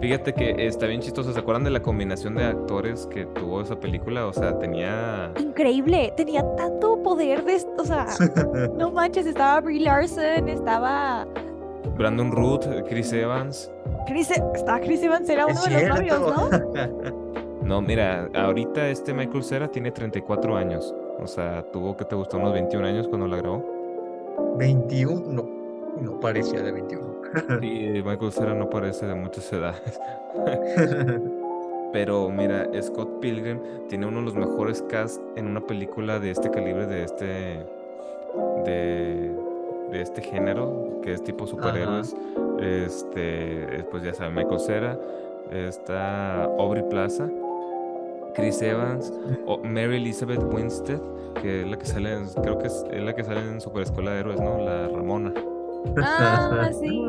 fíjate 0.00 0.32
que 0.34 0.66
está 0.66 0.86
bien 0.86 1.00
chistoso. 1.00 1.32
¿Se 1.32 1.38
acuerdan 1.40 1.64
de 1.64 1.70
la 1.70 1.80
combinación 1.80 2.34
de 2.36 2.44
actores 2.44 3.06
que 3.08 3.26
tuvo 3.26 3.60
esa 3.60 3.76
película? 3.76 4.26
O 4.26 4.32
sea, 4.32 4.58
tenía... 4.58 5.32
Increíble, 5.38 6.12
tenía 6.16 6.44
tanto 6.56 7.02
poder 7.02 7.44
de, 7.44 7.60
o 7.78 7.84
sea, 7.84 8.06
no 8.76 8.90
manches, 8.92 9.26
estaba 9.26 9.60
Brie 9.60 9.80
Larson, 9.80 10.48
estaba 10.48 11.26
Brandon 11.96 12.30
Root, 12.32 12.64
Chris 12.88 13.12
Evans. 13.12 13.70
Chris, 14.06 14.30
E- 14.30 14.42
estaba 14.54 14.80
Chris 14.80 15.02
Evans, 15.02 15.28
era 15.28 15.44
Es 15.48 15.58
uno 15.66 15.76
de 15.76 15.88
los 15.88 15.98
novios, 15.98 16.20
¿no? 16.20 17.27
No, 17.68 17.82
mira, 17.82 18.30
ahorita 18.34 18.88
este 18.88 19.12
Michael 19.12 19.44
Cera 19.44 19.68
tiene 19.68 19.90
34 19.90 20.56
años. 20.56 20.94
O 21.18 21.26
sea, 21.26 21.62
tuvo 21.70 21.94
que 21.98 22.06
te 22.06 22.16
gustó 22.16 22.38
unos 22.38 22.54
21 22.54 22.86
años 22.86 23.08
cuando 23.08 23.26
la 23.26 23.36
grabó. 23.36 23.62
21, 24.56 25.30
no, 25.30 25.46
no 26.00 26.18
parecía 26.18 26.62
de 26.62 26.72
21. 26.72 27.20
Y 27.60 28.02
Michael 28.06 28.32
Cera 28.32 28.54
no 28.54 28.70
parece 28.70 29.04
de 29.04 29.14
muchas 29.14 29.52
edades. 29.52 30.00
Pero 31.92 32.30
mira, 32.30 32.66
Scott 32.80 33.20
Pilgrim 33.20 33.60
tiene 33.90 34.06
uno 34.06 34.20
de 34.20 34.24
los 34.24 34.34
mejores 34.34 34.80
casts 34.88 35.20
en 35.36 35.46
una 35.46 35.60
película 35.60 36.18
de 36.18 36.30
este 36.30 36.50
calibre, 36.50 36.86
de 36.86 37.04
este. 37.04 37.66
de. 38.64 39.36
de 39.90 40.00
este 40.00 40.22
género, 40.22 41.00
que 41.02 41.12
es 41.12 41.22
tipo 41.22 41.46
superhéroes. 41.46 42.16
Este. 42.60 43.84
Pues 43.90 44.04
ya 44.04 44.14
saben, 44.14 44.36
Michael 44.36 44.60
Cera. 44.60 44.98
Está 45.50 46.44
Aubrey 46.44 46.82
Plaza. 46.88 47.28
Chris 48.38 48.62
Evans. 48.62 49.12
O 49.46 49.58
Mary 49.58 49.96
Elizabeth 49.96 50.42
Winstead, 50.52 51.00
que 51.42 51.62
es 51.62 51.66
la 51.68 51.78
que 51.78 51.84
sale 51.84 52.14
en, 52.14 52.28
creo 52.42 52.58
que 52.58 52.68
es, 52.68 52.84
es 52.90 53.02
la 53.02 53.14
que 53.14 53.24
sale 53.24 53.40
en 53.40 53.60
Super 53.60 53.82
Escuela 53.82 54.12
de 54.12 54.20
Héroes, 54.20 54.40
¿no? 54.40 54.58
La 54.58 54.88
Ramona. 54.88 55.34
Ah, 56.02 56.70
sí. 56.80 57.02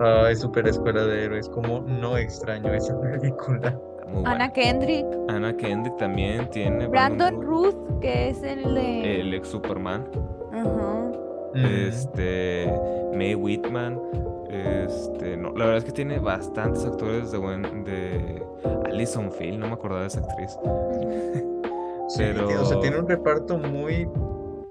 Ay, 0.00 0.36
super 0.36 0.66
escuela 0.66 1.04
de 1.04 1.24
héroes. 1.24 1.48
Como 1.48 1.80
no 1.80 2.16
extraño 2.16 2.72
esa 2.72 2.98
película. 3.00 3.78
Muy 4.08 4.20
Ana 4.20 4.30
buena. 4.30 4.52
Kendrick, 4.52 5.06
Ana 5.28 5.56
Kendrick 5.56 5.96
también 5.96 6.48
tiene. 6.50 6.86
Brandon 6.86 7.42
Ruth, 7.42 7.98
que 8.00 8.28
es 8.28 8.42
el 8.42 8.74
de... 8.74 9.20
El 9.20 9.34
ex 9.34 9.48
Superman. 9.48 10.06
Ajá. 10.52 11.10
Mm. 11.54 11.64
Este. 11.64 12.72
Mae 13.14 13.34
Whitman. 13.34 13.98
Este. 14.84 15.36
No, 15.36 15.50
la 15.52 15.64
verdad 15.66 15.76
es 15.78 15.84
que 15.84 15.92
tiene 15.92 16.18
bastantes 16.18 16.84
actores 16.84 17.30
de 17.32 17.38
buen. 17.38 17.62
de. 17.84 18.42
Alison 18.86 19.30
Field, 19.32 19.58
no 19.58 19.66
me 19.68 19.74
acordaba 19.74 20.02
de 20.02 20.08
esa 20.08 20.20
actriz. 20.20 20.56
Sí, 22.08 22.22
o 22.22 22.34
sea, 22.36 22.46
pero- 22.68 22.80
tiene 22.80 22.98
un 23.00 23.08
reparto 23.08 23.58
muy, 23.58 24.08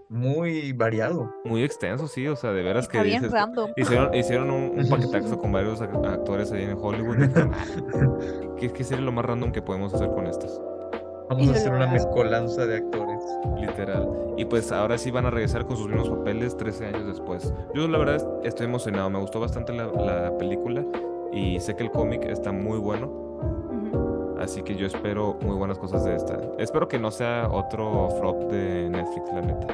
muy 0.08 0.72
variado. 0.72 1.30
Muy 1.44 1.64
extenso, 1.66 2.08
sí, 2.08 2.26
o 2.30 2.36
sea, 2.38 2.54
de 2.54 2.64
veras 2.64 2.88
que 2.88 2.96
Está 2.98 3.04
bien 3.06 3.22
dices. 3.24 3.34
random. 3.34 3.72
Hicieron, 3.76 4.14
hicieron 4.16 4.52
un, 4.52 4.80
un 4.80 4.90
paquetazo 4.90 5.38
con 5.38 5.52
varios 5.52 5.82
ac- 5.82 6.08
actores 6.08 6.54
ahí 6.54 6.64
en 6.64 6.78
Hollywood. 6.80 7.18
y 7.20 7.28
dijeron, 7.28 7.52
"Ah, 7.54 8.56
¿Qué, 8.58 8.72
¿Qué 8.72 8.84
sería 8.86 9.04
lo 9.04 9.12
más 9.12 9.26
random 9.26 9.52
que 9.52 9.62
podemos 9.62 9.94
hacer 9.94 10.10
con 10.12 10.28
estos? 10.28 10.62
Vamos 11.30 11.48
a 11.50 11.52
hacer 11.52 11.74
una 11.74 11.88
mezcolanza 11.88 12.66
de 12.66 12.78
actores. 12.78 13.22
Literal. 13.60 14.08
Y 14.38 14.46
pues 14.46 14.72
ahora 14.72 14.98
sí 14.98 15.12
van 15.12 15.26
a 15.26 15.32
regresar 15.32 15.66
con 15.66 15.78
sus 15.78 15.88
mismos 15.88 16.10
papeles 16.10 16.56
13 16.58 16.88
años 16.88 17.08
después. 17.08 17.54
Yo 17.74 17.88
la 17.88 17.98
verdad 17.98 18.22
estoy 18.44 18.66
emocionado, 18.68 19.10
me 19.10 19.20
gustó 19.20 19.40
bastante 19.40 19.74
la, 19.74 19.88
la 19.88 20.38
película 20.38 20.84
y 21.32 21.60
sé 21.60 21.76
que 21.76 21.84
el 21.84 21.92
cómic 21.92 22.24
está 22.26 22.52
muy 22.52 22.78
bueno, 22.78 24.36
así 24.40 24.62
que 24.62 24.76
yo 24.76 24.86
espero 24.88 25.38
muy 25.42 25.56
buenas 25.56 25.78
cosas 25.80 26.04
de 26.06 26.16
esta. 26.16 26.40
Espero 26.60 26.88
que 26.88 27.00
no 27.00 27.12
sea 27.12 27.50
otro 27.50 28.10
flop 28.20 28.52
de 28.52 28.90
Netflix, 28.90 29.34
la 29.34 29.42
neta. 29.42 29.68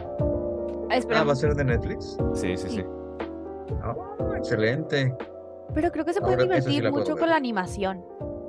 Ah, 0.89 0.99
Ah, 1.15 1.23
¿va 1.23 1.33
a 1.33 1.35
ser 1.35 1.55
de 1.55 1.63
Netflix? 1.63 2.17
Sí, 2.33 2.57
sí, 2.57 2.69
sí. 2.69 2.85
Ah, 3.81 3.95
excelente. 4.37 5.15
Pero 5.73 5.91
creo 5.91 6.03
que 6.03 6.13
se 6.13 6.19
puede 6.21 6.35
sí 6.37 6.43
divertir 6.43 6.81
puedo 6.89 6.97
mucho 7.03 7.17
con 7.17 7.29
la 7.29 7.35
animación. 7.37 8.03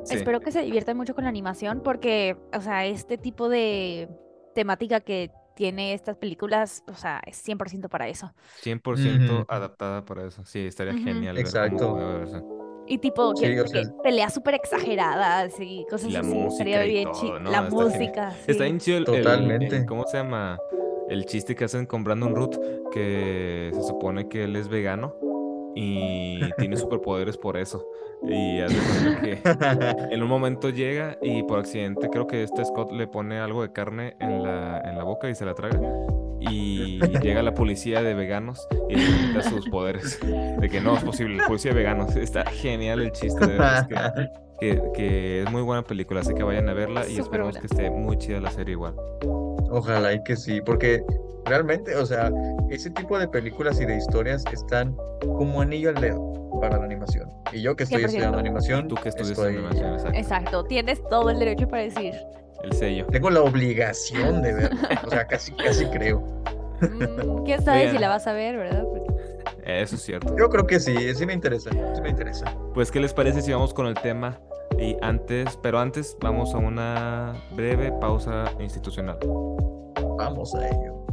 Sí. 0.04 0.16
Espero 0.16 0.40
que 0.40 0.50
se 0.52 0.62
diviertan 0.62 0.96
mucho 0.96 1.14
con 1.14 1.24
la 1.24 1.30
animación 1.30 1.80
porque, 1.82 2.36
o 2.56 2.60
sea, 2.60 2.84
este 2.86 3.18
tipo 3.18 3.48
de 3.48 4.08
temática 4.54 5.00
que 5.00 5.30
tiene 5.54 5.92
estas 5.94 6.16
películas, 6.16 6.82
o 6.88 6.94
sea, 6.94 7.20
es 7.26 7.36
100% 7.46 7.88
para 7.88 8.08
eso. 8.08 8.32
100% 8.62 9.32
Ujú. 9.32 9.44
adaptada 9.48 10.04
para 10.04 10.26
eso. 10.26 10.44
Sí, 10.44 10.66
estaría 10.66 10.94
genial 10.94 11.38
Exacto. 11.38 11.98
Y 12.86 12.98
tipo, 12.98 13.34
Sí, 13.36 13.44
que, 13.44 13.60
o 13.60 13.64
de 13.64 13.70
que 13.70 13.84
sea- 13.84 13.92
peleas 14.02 14.34
súper 14.34 14.54
exageradas 14.54 15.54
y 15.60 15.86
cosas 15.88 16.12
la 16.12 16.20
así. 16.20 16.28
música 16.34 16.64
Estaría 16.70 16.86
y 16.86 16.90
bien 16.90 17.04
todo, 17.12 17.20
chido. 17.20 17.38
¿no? 17.38 17.50
La 17.50 17.58
Está 17.58 17.70
genial. 17.70 17.86
música, 17.90 18.36
Está 18.46 18.64
bien 18.64 18.78
chido 18.80 18.98
el- 18.98 19.04
el- 19.08 19.14
el- 19.14 19.22
Totalmente. 19.22 19.86
¿cómo 19.86 20.04
se 20.06 20.16
llama? 20.16 20.58
El 21.08 21.24
chiste 21.26 21.54
que 21.54 21.64
hacen 21.64 21.86
con 21.86 22.02
Brandon 22.02 22.34
Root, 22.34 22.56
que 22.90 23.70
se 23.72 23.82
supone 23.82 24.28
que 24.28 24.44
él 24.44 24.56
es 24.56 24.68
vegano 24.68 25.14
y 25.74 26.40
tiene 26.58 26.76
superpoderes 26.76 27.36
por 27.36 27.56
eso. 27.56 27.86
Y 28.22 28.60
cuenta 28.60 29.20
que 29.20 30.14
en 30.14 30.22
un 30.22 30.28
momento 30.28 30.70
llega 30.70 31.18
y 31.22 31.42
por 31.42 31.58
accidente 31.58 32.08
creo 32.08 32.26
que 32.26 32.44
este 32.44 32.64
Scott 32.64 32.92
le 32.92 33.06
pone 33.06 33.40
algo 33.40 33.62
de 33.62 33.72
carne 33.72 34.16
en 34.20 34.42
la, 34.42 34.80
en 34.84 34.96
la 34.96 35.04
boca 35.04 35.28
y 35.28 35.34
se 35.34 35.44
la 35.44 35.54
traga. 35.54 35.80
Y 36.40 37.00
llega 37.20 37.42
la 37.42 37.54
policía 37.54 38.02
de 38.02 38.14
veganos 38.14 38.66
y 38.88 38.96
le 38.96 39.06
quita 39.06 39.42
sus 39.42 39.68
poderes. 39.68 40.18
De 40.20 40.68
que 40.68 40.80
no 40.80 40.96
es 40.96 41.04
posible, 41.04 41.36
la 41.36 41.46
policía 41.46 41.72
de 41.72 41.76
veganos. 41.76 42.16
Está 42.16 42.44
genial 42.50 43.00
el 43.00 43.12
chiste 43.12 43.46
de 43.46 43.58
que, 43.88 44.28
que, 44.62 44.82
que 44.94 45.42
es 45.42 45.50
muy 45.50 45.62
buena 45.62 45.82
película, 45.82 46.20
así 46.20 46.32
que 46.34 46.42
vayan 46.42 46.68
a 46.68 46.74
verla 46.74 47.06
y 47.08 47.18
esperemos 47.18 47.52
buena. 47.54 47.60
que 47.60 47.66
esté 47.66 47.90
muy 47.90 48.16
chida 48.18 48.40
la 48.40 48.50
serie 48.50 48.72
igual. 48.72 48.94
Ojalá 49.70 50.12
y 50.12 50.22
que 50.22 50.36
sí, 50.36 50.60
porque 50.64 51.02
realmente, 51.46 51.96
o 51.96 52.06
sea, 52.06 52.30
ese 52.70 52.90
tipo 52.90 53.18
de 53.18 53.26
películas 53.28 53.80
y 53.80 53.86
de 53.86 53.96
historias 53.96 54.44
están 54.52 54.96
como 55.22 55.60
anillo 55.60 55.88
al 55.88 55.96
dedo 55.96 56.58
para 56.60 56.78
la 56.78 56.84
animación. 56.84 57.28
Y 57.52 57.60
yo 57.62 57.74
que 57.74 57.84
estoy 57.84 58.02
100%. 58.02 58.06
estudiando 58.06 58.38
animación, 58.38 58.86
Tú 58.88 58.94
que 58.96 59.08
estudias 59.08 59.30
estoy- 59.30 59.54
animación, 59.56 59.94
exacto. 59.94 60.18
Exacto, 60.18 60.64
tienes 60.64 61.02
todo 61.08 61.30
el 61.30 61.38
derecho 61.38 61.66
para 61.68 61.82
decir. 61.82 62.14
El 62.62 62.72
sello. 62.74 63.06
tengo 63.06 63.28
la 63.30 63.40
obligación 63.42 64.40
de 64.42 64.52
ver, 64.54 64.70
o 65.04 65.10
sea, 65.10 65.26
casi, 65.26 65.50
casi 65.52 65.84
creo. 65.86 66.20
mm, 66.80 67.42
¿Quién 67.44 67.60
sabe 67.62 67.90
si 67.90 67.98
la 67.98 68.08
vas 68.08 68.26
a 68.28 68.32
ver, 68.32 68.56
verdad? 68.58 68.84
Porque- 68.84 69.12
Eso 69.64 69.96
es 69.96 70.02
cierto. 70.02 70.36
Yo 70.38 70.48
creo 70.48 70.66
que 70.66 70.78
sí, 70.78 70.94
sí 71.14 71.26
me 71.26 71.32
interesa, 71.32 71.70
sí 71.94 72.00
me 72.00 72.10
interesa. 72.10 72.44
Pues, 72.74 72.90
¿qué 72.92 73.00
les 73.00 73.12
parece 73.12 73.42
si 73.42 73.50
vamos 73.52 73.74
con 73.74 73.86
el 73.86 73.94
tema? 73.94 74.38
Y 74.82 74.96
antes, 75.00 75.56
pero 75.62 75.78
antes 75.78 76.16
vamos 76.20 76.56
a 76.56 76.58
una 76.58 77.34
breve 77.54 77.92
pausa 78.00 78.52
institucional. 78.58 79.16
Vamos 80.18 80.56
a 80.56 80.68
ello. 80.68 81.06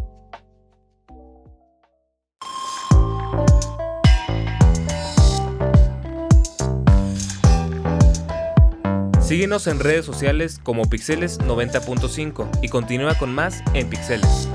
Síguenos 9.21 9.67
en 9.67 9.79
redes 9.79 10.03
sociales 10.03 10.59
como 10.63 10.89
Pixeles 10.89 11.39
90.5 11.39 12.49
y 12.63 12.69
continúa 12.69 13.15
con 13.19 13.35
más 13.35 13.61
en 13.75 13.87
Pixeles. 13.87 14.49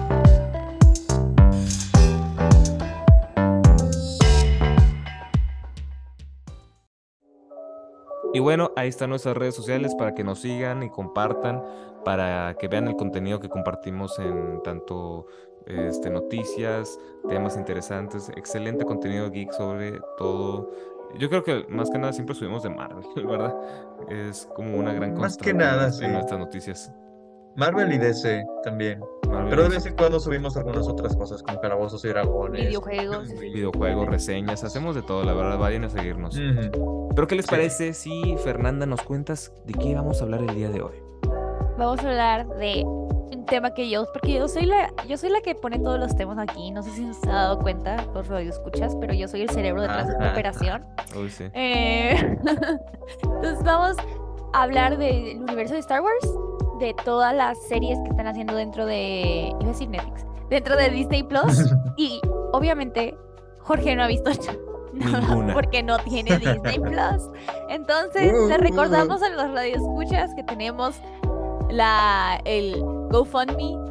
Y 8.35 8.41
bueno, 8.41 8.73
ahí 8.75 8.89
están 8.89 9.11
nuestras 9.11 9.37
redes 9.37 9.55
sociales 9.55 9.95
para 9.95 10.13
que 10.13 10.25
nos 10.25 10.41
sigan 10.41 10.83
y 10.83 10.91
compartan, 10.91 11.63
para 12.05 12.57
que 12.59 12.67
vean 12.67 12.89
el 12.89 12.97
contenido 12.97 13.39
que 13.39 13.49
compartimos 13.49 14.19
en 14.19 14.61
tanto 14.65 15.27
este, 15.67 16.11
noticias, 16.11 16.99
temas 17.29 17.57
interesantes, 17.57 18.29
excelente 18.31 18.85
contenido 18.85 19.31
geek 19.31 19.53
sobre 19.53 20.01
todo. 20.19 20.71
Yo 21.17 21.29
creo 21.29 21.45
que 21.45 21.65
más 21.69 21.91
que 21.91 21.99
nada 21.99 22.13
siempre 22.13 22.35
subimos 22.35 22.65
de 22.65 22.71
Marvel, 22.71 23.05
¿verdad? 23.25 23.55
Es 24.09 24.49
como 24.57 24.79
una 24.79 24.93
gran 24.93 25.15
Más 25.15 25.37
que 25.37 25.55
nada, 25.55 25.87
en 25.87 25.93
sí. 25.93 26.09
nuestras 26.09 26.41
noticias. 26.41 26.93
Marvel 27.55 27.93
y 27.93 27.99
DC 27.99 28.45
también. 28.65 29.01
Pero 29.51 29.63
de 29.65 29.69
vez 29.71 29.87
en 29.87 29.95
cuando 29.97 30.21
subimos 30.21 30.57
algunas 30.57 30.87
otras 30.89 31.17
cosas 31.17 31.43
como 31.43 31.61
calabozos 31.61 32.05
y 32.05 32.09
dragones. 32.09 32.67
Videojuegos. 32.69 33.29
Videojuegos, 33.41 34.07
reseñas, 34.07 34.65
hacemos 34.65 34.95
de 34.95 35.03
todo, 35.03 35.25
la 35.25 35.33
verdad, 35.35 35.59
vayan 35.59 35.85
a 35.85 35.91
seguirnos. 35.91 36.37
Ujú. 36.37 37.09
Pero 37.15 37.27
¿qué 37.27 37.35
les 37.37 37.45
Sí. 37.47 37.51
parece 37.51 37.93
si 37.95 38.37
Fernanda 38.43 38.87
nos 38.87 39.03
cuentas 39.03 39.53
de 39.65 39.73
qué 39.75 39.95
vamos 39.95 40.21
a 40.21 40.25
hablar 40.25 40.41
el 40.41 40.55
día 40.55 40.69
de 40.69 40.83
hoy? 40.83 40.95
Vamos 41.79 42.01
a 42.05 42.09
hablar 42.09 42.49
de 42.57 42.83
un 42.87 43.45
tema 43.47 43.75
que 43.75 43.91
yo, 43.91 44.05
porque 44.13 44.33
yo 44.35 44.49
soy 44.49 44.65
la, 44.67 44.93
yo 45.09 45.17
soy 45.17 45.31
la 45.31 45.41
que 45.41 45.55
pone 45.55 45.79
todos 45.79 45.99
los 45.99 46.15
temas 46.17 46.39
aquí. 46.39 46.71
No 46.71 46.83
sé 46.83 46.91
si 46.91 47.13
se 47.15 47.29
ha 47.29 47.35
dado 47.35 47.59
cuenta 47.59 47.97
los 48.15 48.27
radioescuchas, 48.29 48.97
pero 49.01 49.13
yo 49.15 49.29
soy 49.29 49.43
el 49.43 49.51
cerebro 49.51 49.83
detrás 49.83 50.07
de 50.07 50.13
esta 50.13 50.25
Ajá. 50.25 50.33
operación. 50.33 50.85
Uy, 51.21 51.31
sí. 51.31 51.45
Eh, 51.53 52.39
Entonces 53.23 53.63
vamos 53.65 53.97
a 54.53 54.63
hablar 54.63 54.97
del 54.99 55.39
universo 55.43 55.75
de 55.75 55.81
Star 55.81 56.01
Wars, 56.01 56.33
de 56.85 56.95
todas 57.03 57.35
las 57.35 57.59
series 57.63 57.99
que 58.01 58.11
están 58.11 58.27
haciendo 58.27 58.55
dentro 58.55 58.85
de, 58.85 59.49
iba 59.49 59.65
a 59.65 59.73
decir 59.73 59.89
Netflix, 59.89 60.27
dentro 60.51 60.77
de 60.77 60.91
Disney 60.91 61.23
Plus. 61.23 61.75
Y 61.97 62.21
obviamente 62.53 63.17
Jorge 63.61 63.95
no 63.95 64.03
ha 64.03 64.09
visto 64.09 64.31
nada 64.93 65.55
porque 65.55 65.83
no 65.83 65.99
tiene 65.99 66.39
Disney 66.39 66.79
Plus. 66.79 67.31
Entonces 67.71 68.33
le 68.49 68.59
recordamos 68.59 69.23
a 69.23 69.31
los 69.31 69.51
radioescuchas 69.53 70.35
que 70.35 70.43
tenemos 70.43 70.97
la, 71.71 72.41
el 72.45 72.81
GoFundMe 73.11 73.84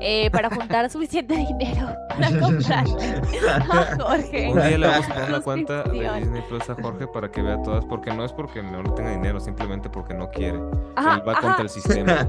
eh, 0.00 0.30
para 0.30 0.50
juntar 0.50 0.88
suficiente 0.90 1.34
dinero 1.36 1.88
para 2.08 2.28
comprarle 2.40 3.20
a 3.50 3.96
Jorge. 3.98 4.48
Un 4.50 4.54
día 4.56 4.78
le 4.78 4.86
vamos 4.86 5.06
a 5.10 5.14
poner 5.14 5.28
una 5.28 5.40
cuenta 5.40 5.82
de. 5.84 6.10
Disney 6.20 6.42
Plus 6.48 6.68
a 6.70 6.74
Jorge 6.80 7.06
para 7.08 7.30
que 7.30 7.42
vea 7.42 7.60
todas, 7.62 7.84
porque 7.84 8.12
no 8.14 8.24
es 8.24 8.32
porque 8.32 8.62
no 8.62 8.82
tenga 8.94 9.10
dinero, 9.10 9.38
simplemente 9.40 9.88
porque 9.90 10.14
no 10.14 10.30
quiere. 10.30 10.58
Ajá, 10.96 11.16
Él 11.16 11.28
va 11.28 11.32
ajá. 11.32 11.40
contra 11.42 11.62
el 11.62 11.68
sistema. 11.68 12.28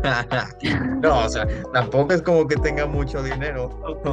No, 1.01 1.19
o 1.19 1.29
sea, 1.29 1.47
tampoco 1.74 2.13
es 2.13 2.21
como 2.21 2.47
que 2.47 2.55
tenga 2.57 2.86
mucho 2.86 3.24
dinero. 3.24 3.69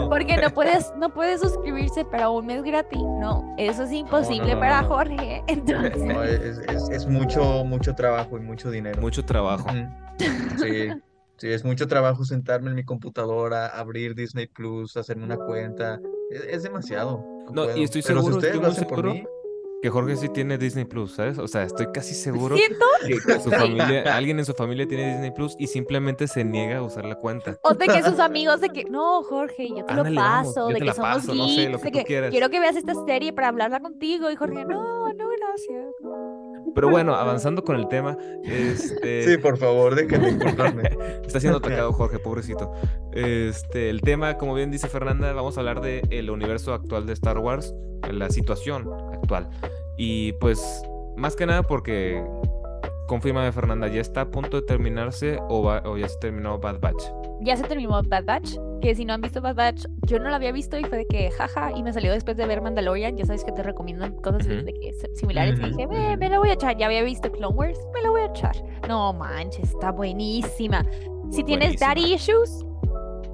Porque 0.08 0.36
no 0.36 0.50
puedes, 0.50 0.92
no 0.96 1.12
puedes 1.12 1.40
suscribirse 1.40 2.04
para 2.04 2.28
un 2.30 2.46
mes 2.46 2.62
gratis. 2.62 3.00
No, 3.00 3.54
eso 3.58 3.82
es 3.84 3.92
imposible 3.92 4.54
no, 4.54 4.60
para 4.60 4.82
no. 4.82 4.88
Jorge. 4.88 5.42
Entonces, 5.46 5.96
No, 5.96 6.22
es, 6.22 6.58
es- 6.58 6.88
es 6.90 7.06
mucho, 7.06 7.64
mucho 7.64 7.94
trabajo 7.94 8.36
y 8.36 8.40
mucho 8.40 8.70
dinero. 8.70 9.00
Mucho 9.00 9.24
trabajo. 9.24 9.66
Sí, 10.58 10.88
sí, 11.36 11.48
es 11.50 11.64
mucho 11.64 11.86
trabajo 11.86 12.24
sentarme 12.24 12.70
en 12.70 12.76
mi 12.76 12.84
computadora, 12.84 13.66
abrir 13.68 14.14
Disney 14.14 14.46
Plus, 14.46 14.96
hacerme 14.96 15.24
una 15.24 15.36
cuenta. 15.36 16.00
Es, 16.30 16.44
es 16.44 16.62
demasiado. 16.62 17.24
No, 17.52 17.64
y 17.76 17.82
estoy 17.84 18.02
Pero 18.02 18.20
si 18.20 18.26
seguro, 18.26 18.36
ustedes 18.36 18.54
estoy 18.54 18.60
lo 18.60 18.60
muy 18.62 18.70
hacen 18.72 18.88
por 18.88 18.96
seguro 18.98 19.12
mí, 19.14 19.24
Que 19.82 19.90
Jorge 19.90 20.16
sí 20.16 20.28
tiene 20.30 20.56
Disney 20.56 20.86
Plus, 20.86 21.14
¿sabes? 21.14 21.38
O 21.38 21.46
sea, 21.46 21.64
estoy 21.64 21.88
casi 21.92 22.14
seguro 22.14 22.56
siento 22.56 22.86
que, 23.06 23.18
que 23.18 23.40
su 23.40 23.50
familia, 23.50 24.16
alguien 24.16 24.38
en 24.38 24.46
su 24.46 24.54
familia 24.54 24.86
tiene 24.88 25.12
Disney 25.12 25.30
Plus 25.32 25.54
y 25.58 25.66
simplemente 25.66 26.26
se 26.26 26.42
niega 26.44 26.78
a 26.78 26.82
usar 26.82 27.04
la 27.04 27.16
cuenta. 27.16 27.58
o 27.62 27.74
de 27.74 27.86
que 27.86 28.02
sus 28.02 28.18
amigos 28.18 28.60
de 28.62 28.70
que 28.70 28.84
no, 28.84 29.22
Jorge, 29.24 29.68
yo 29.68 29.84
te 29.84 29.92
Ándale, 29.92 30.10
lo 30.12 30.20
paso, 30.22 30.68
yo 30.70 30.74
de 30.74 30.74
te 30.74 30.78
que 30.78 30.84
la 30.86 30.94
somos 30.94 31.16
paso, 31.16 31.34
no 31.34 31.48
sé, 31.48 31.68
lo 31.68 31.78
geeks, 31.78 31.82
que 31.82 31.90
de 31.90 32.00
tú 32.00 32.06
quieras. 32.06 32.30
quiero 32.30 32.48
que 32.48 32.60
veas 32.60 32.76
esta 32.76 32.94
serie 33.06 33.32
para 33.34 33.48
hablarla 33.48 33.80
contigo 33.80 34.30
y 34.30 34.36
Jorge, 34.36 34.64
no, 34.64 35.12
no, 35.12 35.28
gracias. 35.38 35.94
Pero 36.74 36.88
bueno, 36.90 37.14
avanzando 37.14 37.62
con 37.62 37.76
el 37.76 37.86
tema, 37.88 38.16
este... 38.44 39.24
sí, 39.24 39.38
por 39.38 39.56
favor, 39.58 39.94
déjenme 39.94 40.30
inculparme. 40.30 40.82
Está 41.26 41.38
siendo 41.40 41.58
atacado 41.58 41.92
Jorge, 41.94 42.18
pobrecito. 42.18 42.72
Este, 43.12 43.90
el 43.90 44.00
tema, 44.00 44.36
como 44.38 44.54
bien 44.54 44.70
dice 44.70 44.88
Fernanda, 44.88 45.32
vamos 45.32 45.56
a 45.56 45.60
hablar 45.60 45.80
de 45.80 46.02
el 46.10 46.30
universo 46.30 46.74
actual 46.74 47.06
de 47.06 47.12
Star 47.12 47.38
Wars, 47.38 47.74
la 48.10 48.28
situación 48.30 48.88
actual. 49.12 49.48
Y 49.96 50.32
pues, 50.34 50.82
más 51.16 51.36
que 51.36 51.46
nada 51.46 51.62
porque, 51.62 52.22
confirma 53.06 53.50
Fernanda, 53.52 53.86
¿ya 53.88 54.00
está 54.00 54.22
a 54.22 54.30
punto 54.30 54.60
de 54.60 54.66
terminarse 54.66 55.38
o, 55.48 55.62
va- 55.62 55.82
o 55.84 55.96
ya 55.96 56.08
se 56.08 56.18
terminó 56.18 56.58
Bad 56.58 56.80
Batch? 56.80 57.04
Ya 57.44 57.56
se 57.56 57.62
terminó 57.64 58.02
Bad 58.02 58.24
Batch, 58.24 58.56
que 58.80 58.94
si 58.94 59.04
no 59.04 59.12
han 59.12 59.20
visto 59.20 59.40
Bad 59.42 59.54
Batch, 59.54 59.84
yo 60.06 60.18
no 60.18 60.30
la 60.30 60.36
había 60.36 60.50
visto 60.50 60.78
y 60.78 60.84
fue 60.84 60.98
de 60.98 61.06
que 61.06 61.30
jaja, 61.30 61.72
y 61.76 61.82
me 61.82 61.92
salió 61.92 62.10
después 62.12 62.36
de 62.36 62.46
ver 62.46 62.62
Mandalorian, 62.62 63.16
ya 63.16 63.26
sabes 63.26 63.44
que 63.44 63.52
te 63.52 63.62
recomiendan 63.62 64.14
cosas 64.16 64.46
de 64.46 64.72
que 64.72 64.92
similares, 65.14 65.58
y 65.60 65.62
dije, 65.64 65.86
"Ve, 65.86 66.08
ujú. 66.08 66.18
me 66.18 66.28
la 66.30 66.38
voy 66.38 66.48
a 66.48 66.52
echar, 66.54 66.76
ya 66.78 66.86
había 66.86 67.02
visto 67.02 67.30
Clone 67.30 67.54
Wars, 67.54 67.78
me 67.94 68.00
la 68.00 68.10
voy 68.10 68.22
a 68.22 68.26
echar. 68.26 68.56
No 68.88 69.12
manches, 69.12 69.70
está 69.70 69.90
buenísima. 69.92 70.84
Si 71.30 71.44
tienes 71.44 71.78
daddy 71.78 72.14
issues, 72.14 72.64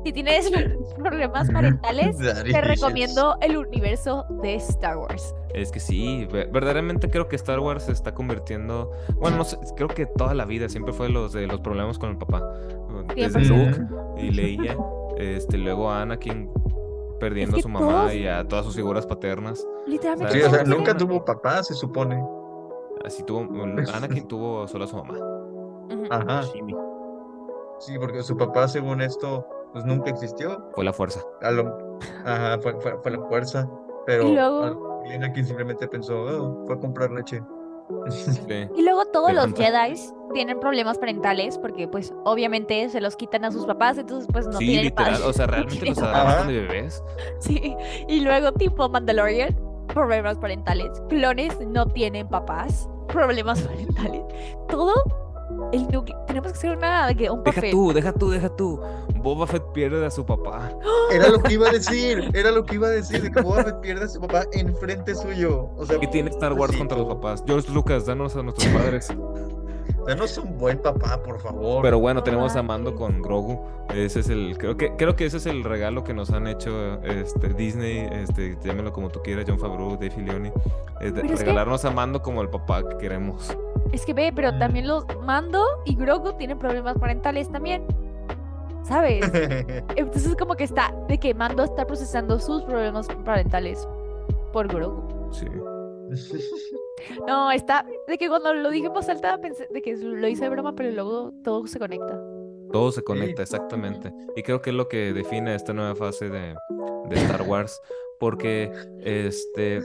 si 0.05 0.13
tienes 0.13 0.51
problemas 0.99 1.51
parentales, 1.51 2.17
te 2.45 2.61
recomiendo 2.61 3.37
el 3.41 3.57
universo 3.57 4.25
de 4.43 4.55
Star 4.57 4.97
Wars. 4.99 5.35
Es 5.55 5.71
que 5.73 5.81
sí, 5.81 6.27
ve- 6.33 6.49
verdaderamente 6.53 7.11
creo 7.11 7.29
que 7.29 7.37
Star 7.37 7.59
Wars 7.61 7.85
se 7.85 7.93
está 7.93 8.15
convirtiendo, 8.15 8.91
bueno, 9.17 9.39
no 9.39 9.45
sé, 9.45 9.59
creo 9.77 9.89
que 9.89 10.07
toda 10.07 10.35
la 10.35 10.45
vida 10.45 10.69
siempre 10.69 10.93
fue 10.93 11.09
los 11.09 11.33
de 11.33 11.47
los 11.47 11.61
problemas 11.61 11.99
con 11.99 12.11
el 12.11 12.19
papá. 12.19 12.43
Desde 13.15 13.41
100%. 13.41 13.49
Luke 13.49 14.23
y 14.23 14.31
Leia, 14.31 14.77
este, 15.19 15.59
luego 15.59 15.91
a 15.91 16.03
Anakin 16.03 16.51
perdiendo 17.19 17.55
que 17.55 17.61
a 17.61 17.63
su 17.63 17.69
mamá 17.69 17.87
todos- 18.03 18.15
y 18.15 18.27
a 18.27 18.47
todas 18.47 18.65
sus 18.65 18.77
figuras 18.77 19.07
paternas. 19.07 19.67
Literalmente. 19.87 20.33
Sí, 20.35 20.43
o 20.43 20.51
sea, 20.51 20.65
todos 20.65 20.77
nunca 20.79 20.97
tuvo 20.97 21.25
papá, 21.25 21.63
se 21.63 21.75
supone. 21.75 22.23
Así 23.05 23.23
tuvo, 23.25 23.41
Anakin 23.95 24.29
tuvo 24.29 24.67
solo 24.69 24.85
a 24.85 24.87
su 24.87 24.97
mamá. 24.97 25.15
Ajá. 26.11 26.43
Jimmy. 26.53 26.75
Sí, 27.81 27.99
porque 27.99 28.23
su 28.23 28.37
papá, 28.37 28.69
según 28.69 29.01
esto, 29.01 29.47
pues 29.73 29.85
nunca 29.85 30.11
existió. 30.11 30.69
Fue 30.75 30.85
la 30.85 30.93
fuerza. 30.93 31.21
A 31.43 31.51
lo- 31.51 31.99
Ajá, 32.25 32.59
fue, 32.61 32.75
fue, 32.81 32.99
fue 33.03 33.11
la 33.11 33.21
fuerza. 33.29 33.69
Pero 34.07 34.29
Y 34.29 34.35
luego- 34.35 34.63
al- 34.65 35.13
Anakin 35.15 35.45
simplemente 35.47 35.87
pensó, 35.89 36.23
"Oh, 36.23 36.67
fue 36.67 36.77
a 36.77 36.79
comprar 36.79 37.11
leche. 37.11 37.43
Sí. 38.11 38.69
Y 38.77 38.83
luego 38.83 39.05
todos 39.07 39.33
los. 39.33 39.53
Jedi 39.55 39.95
tienen 40.33 40.61
problemas 40.61 40.97
parentales 40.99 41.59
porque 41.59 41.89
pues 41.89 42.15
obviamente 42.25 42.89
se 42.89 43.01
los 43.01 43.17
quitan 43.17 43.45
a 43.45 43.51
sus 43.51 43.67
papás, 43.67 43.99
entonces 43.99 44.29
pues 44.33 44.47
no 44.47 44.53
sí, 44.53 44.67
tienen 44.67 44.85
literal. 44.85 45.13
padre. 45.15 45.25
O 45.27 45.33
sea, 45.33 45.47
realmente 45.49 45.87
los 45.87 45.99
Ajá. 46.03 46.45
de 46.45 46.53
bebés. 46.61 47.03
Sí, 47.41 47.75
y 48.09 48.21
luego 48.21 48.53
tipo 48.53 48.89
Mandalorian, 48.89 49.59
problemas 49.89 50.39
parentales, 50.39 51.03
clones 51.09 51.59
no 51.67 51.85
tienen 51.87 52.29
papás, 52.29 52.89
problemas 53.09 53.61
parentales. 53.67 54.23
Todo 54.69 54.93
el 55.73 55.87
tenemos 56.27 56.53
que 56.53 56.59
hacer 56.59 56.77
una 56.77 57.07
de 57.09 57.15
que 57.17 57.31
un 57.31 57.43
Deja 57.45 57.55
papel. 57.57 57.71
tú, 57.71 57.93
deja 57.93 58.13
tú, 58.13 58.31
deja 58.31 58.49
tú. 58.49 58.81
Boba 59.17 59.47
Fett 59.47 59.63
pierde 59.73 60.05
a 60.07 60.11
su 60.11 60.25
papá. 60.25 60.71
Era 61.13 61.29
lo 61.29 61.41
que 61.43 61.55
iba 61.55 61.69
a 61.69 61.73
decir, 61.73 62.31
era 62.35 62.51
lo 62.51 62.65
que 62.65 62.77
iba 62.77 62.87
a 62.87 62.91
decir, 62.91 63.23
de 63.23 63.31
que 63.31 63.41
Boba 63.43 63.65
Fett 63.65 63.81
pierde 63.81 64.05
a 64.05 64.09
su 64.09 64.21
papá 64.21 64.45
enfrente 64.53 65.15
suyo. 65.15 65.69
O 65.77 65.85
sea, 65.87 65.99
¿Qué 66.01 66.07
tiene 66.07 66.31
Star 66.31 66.53
Wars 66.55 66.77
contra 66.77 66.97
los 66.99 67.07
papás? 67.09 67.43
George 67.47 67.71
Lucas, 67.73 68.07
danos 68.07 68.35
a 68.37 68.43
nuestros 68.43 68.69
padres. 68.73 69.13
Danos 70.07 70.39
un 70.39 70.57
buen 70.57 70.79
papá, 70.79 71.23
por 71.23 71.39
favor. 71.41 71.83
Pero 71.83 72.01
bueno, 72.01 72.21
No 72.21 72.25
tenemos 72.25 72.57
a 72.57 72.63
Mando 72.63 72.95
con 72.95 73.21
Grogu. 73.21 73.61
Ese 73.95 74.21
es 74.21 74.31
el, 74.31 74.57
creo 74.57 74.75
que, 74.77 74.97
creo 74.97 75.15
que 75.15 75.27
ese 75.27 75.37
es 75.37 75.45
el 75.47 75.63
regalo 75.63 76.05
que 76.05 76.15
nos 76.15 76.31
han 76.31 76.47
hecho 76.47 76.95
este, 77.03 77.51
Disney, 77.53 78.09
este, 78.11 78.57
llámelo 78.65 78.93
como 78.95 79.11
tú 79.11 79.21
quieras, 79.23 79.45
John 79.47 79.59
Favreau, 79.59 79.91
Dave 79.93 80.11
Filoni. 80.11 80.51
que- 81.01 81.11
regalarnos 81.37 81.85
a 81.85 81.91
Mando 81.91 82.23
como 82.23 82.41
el 82.41 82.49
papá 82.49 82.83
que 82.89 82.97
queremos. 82.97 83.55
Es 83.93 84.05
que 84.05 84.15
ve, 84.15 84.33
pero 84.35 84.57
también 84.59 84.87
los 84.87 85.05
Mando 85.25 85.65
y 85.85 85.97
Grogu 85.97 86.33
tienen 86.35 86.59
problemas 86.59 86.97
parentales 86.99 87.51
también. 87.51 87.85
¿Sabes? 88.85 89.25
Entonces 89.97 90.37
como 90.37 90.55
que 90.55 90.65
está 90.65 90.95
de 91.09 91.19
que 91.19 91.35
Mando 91.35 91.65
está 91.65 91.87
procesando 91.87 92.39
sus 92.39 92.63
problemas 92.63 93.09
parentales 93.25 93.87
por 94.53 94.69
Grogu. 94.69 95.33
Sí. 95.33 95.47
No, 97.27 97.51
está 97.51 97.87
de 98.07 98.19
que 98.19 98.29
cuando 98.29 98.53
lo 98.53 98.71
dije 98.71 98.89
en 98.89 98.93
voz 98.93 99.09
alta 99.09 99.39
pensé 99.39 99.67
de 99.71 99.81
que 99.81 99.97
lo 99.97 100.29
hice 100.29 100.45
de 100.45 100.51
broma, 100.51 100.75
pero 100.75 100.91
luego 100.91 101.33
todo 101.43 101.67
se 101.67 101.79
conecta. 101.79 102.21
Todo 102.73 102.93
se 102.93 103.03
conecta, 103.03 103.43
exactamente. 103.43 104.13
Y 104.37 104.43
creo 104.43 104.61
que 104.61 104.71
es 104.71 104.77
lo 104.77 104.87
que 104.87 105.13
define 105.13 105.55
esta 105.55 105.73
nueva 105.73 105.95
fase 105.97 106.29
de, 106.29 106.55
de 107.09 107.17
Star 107.17 107.43
Wars. 107.43 107.81
Porque, 108.19 108.71
este, 109.01 109.81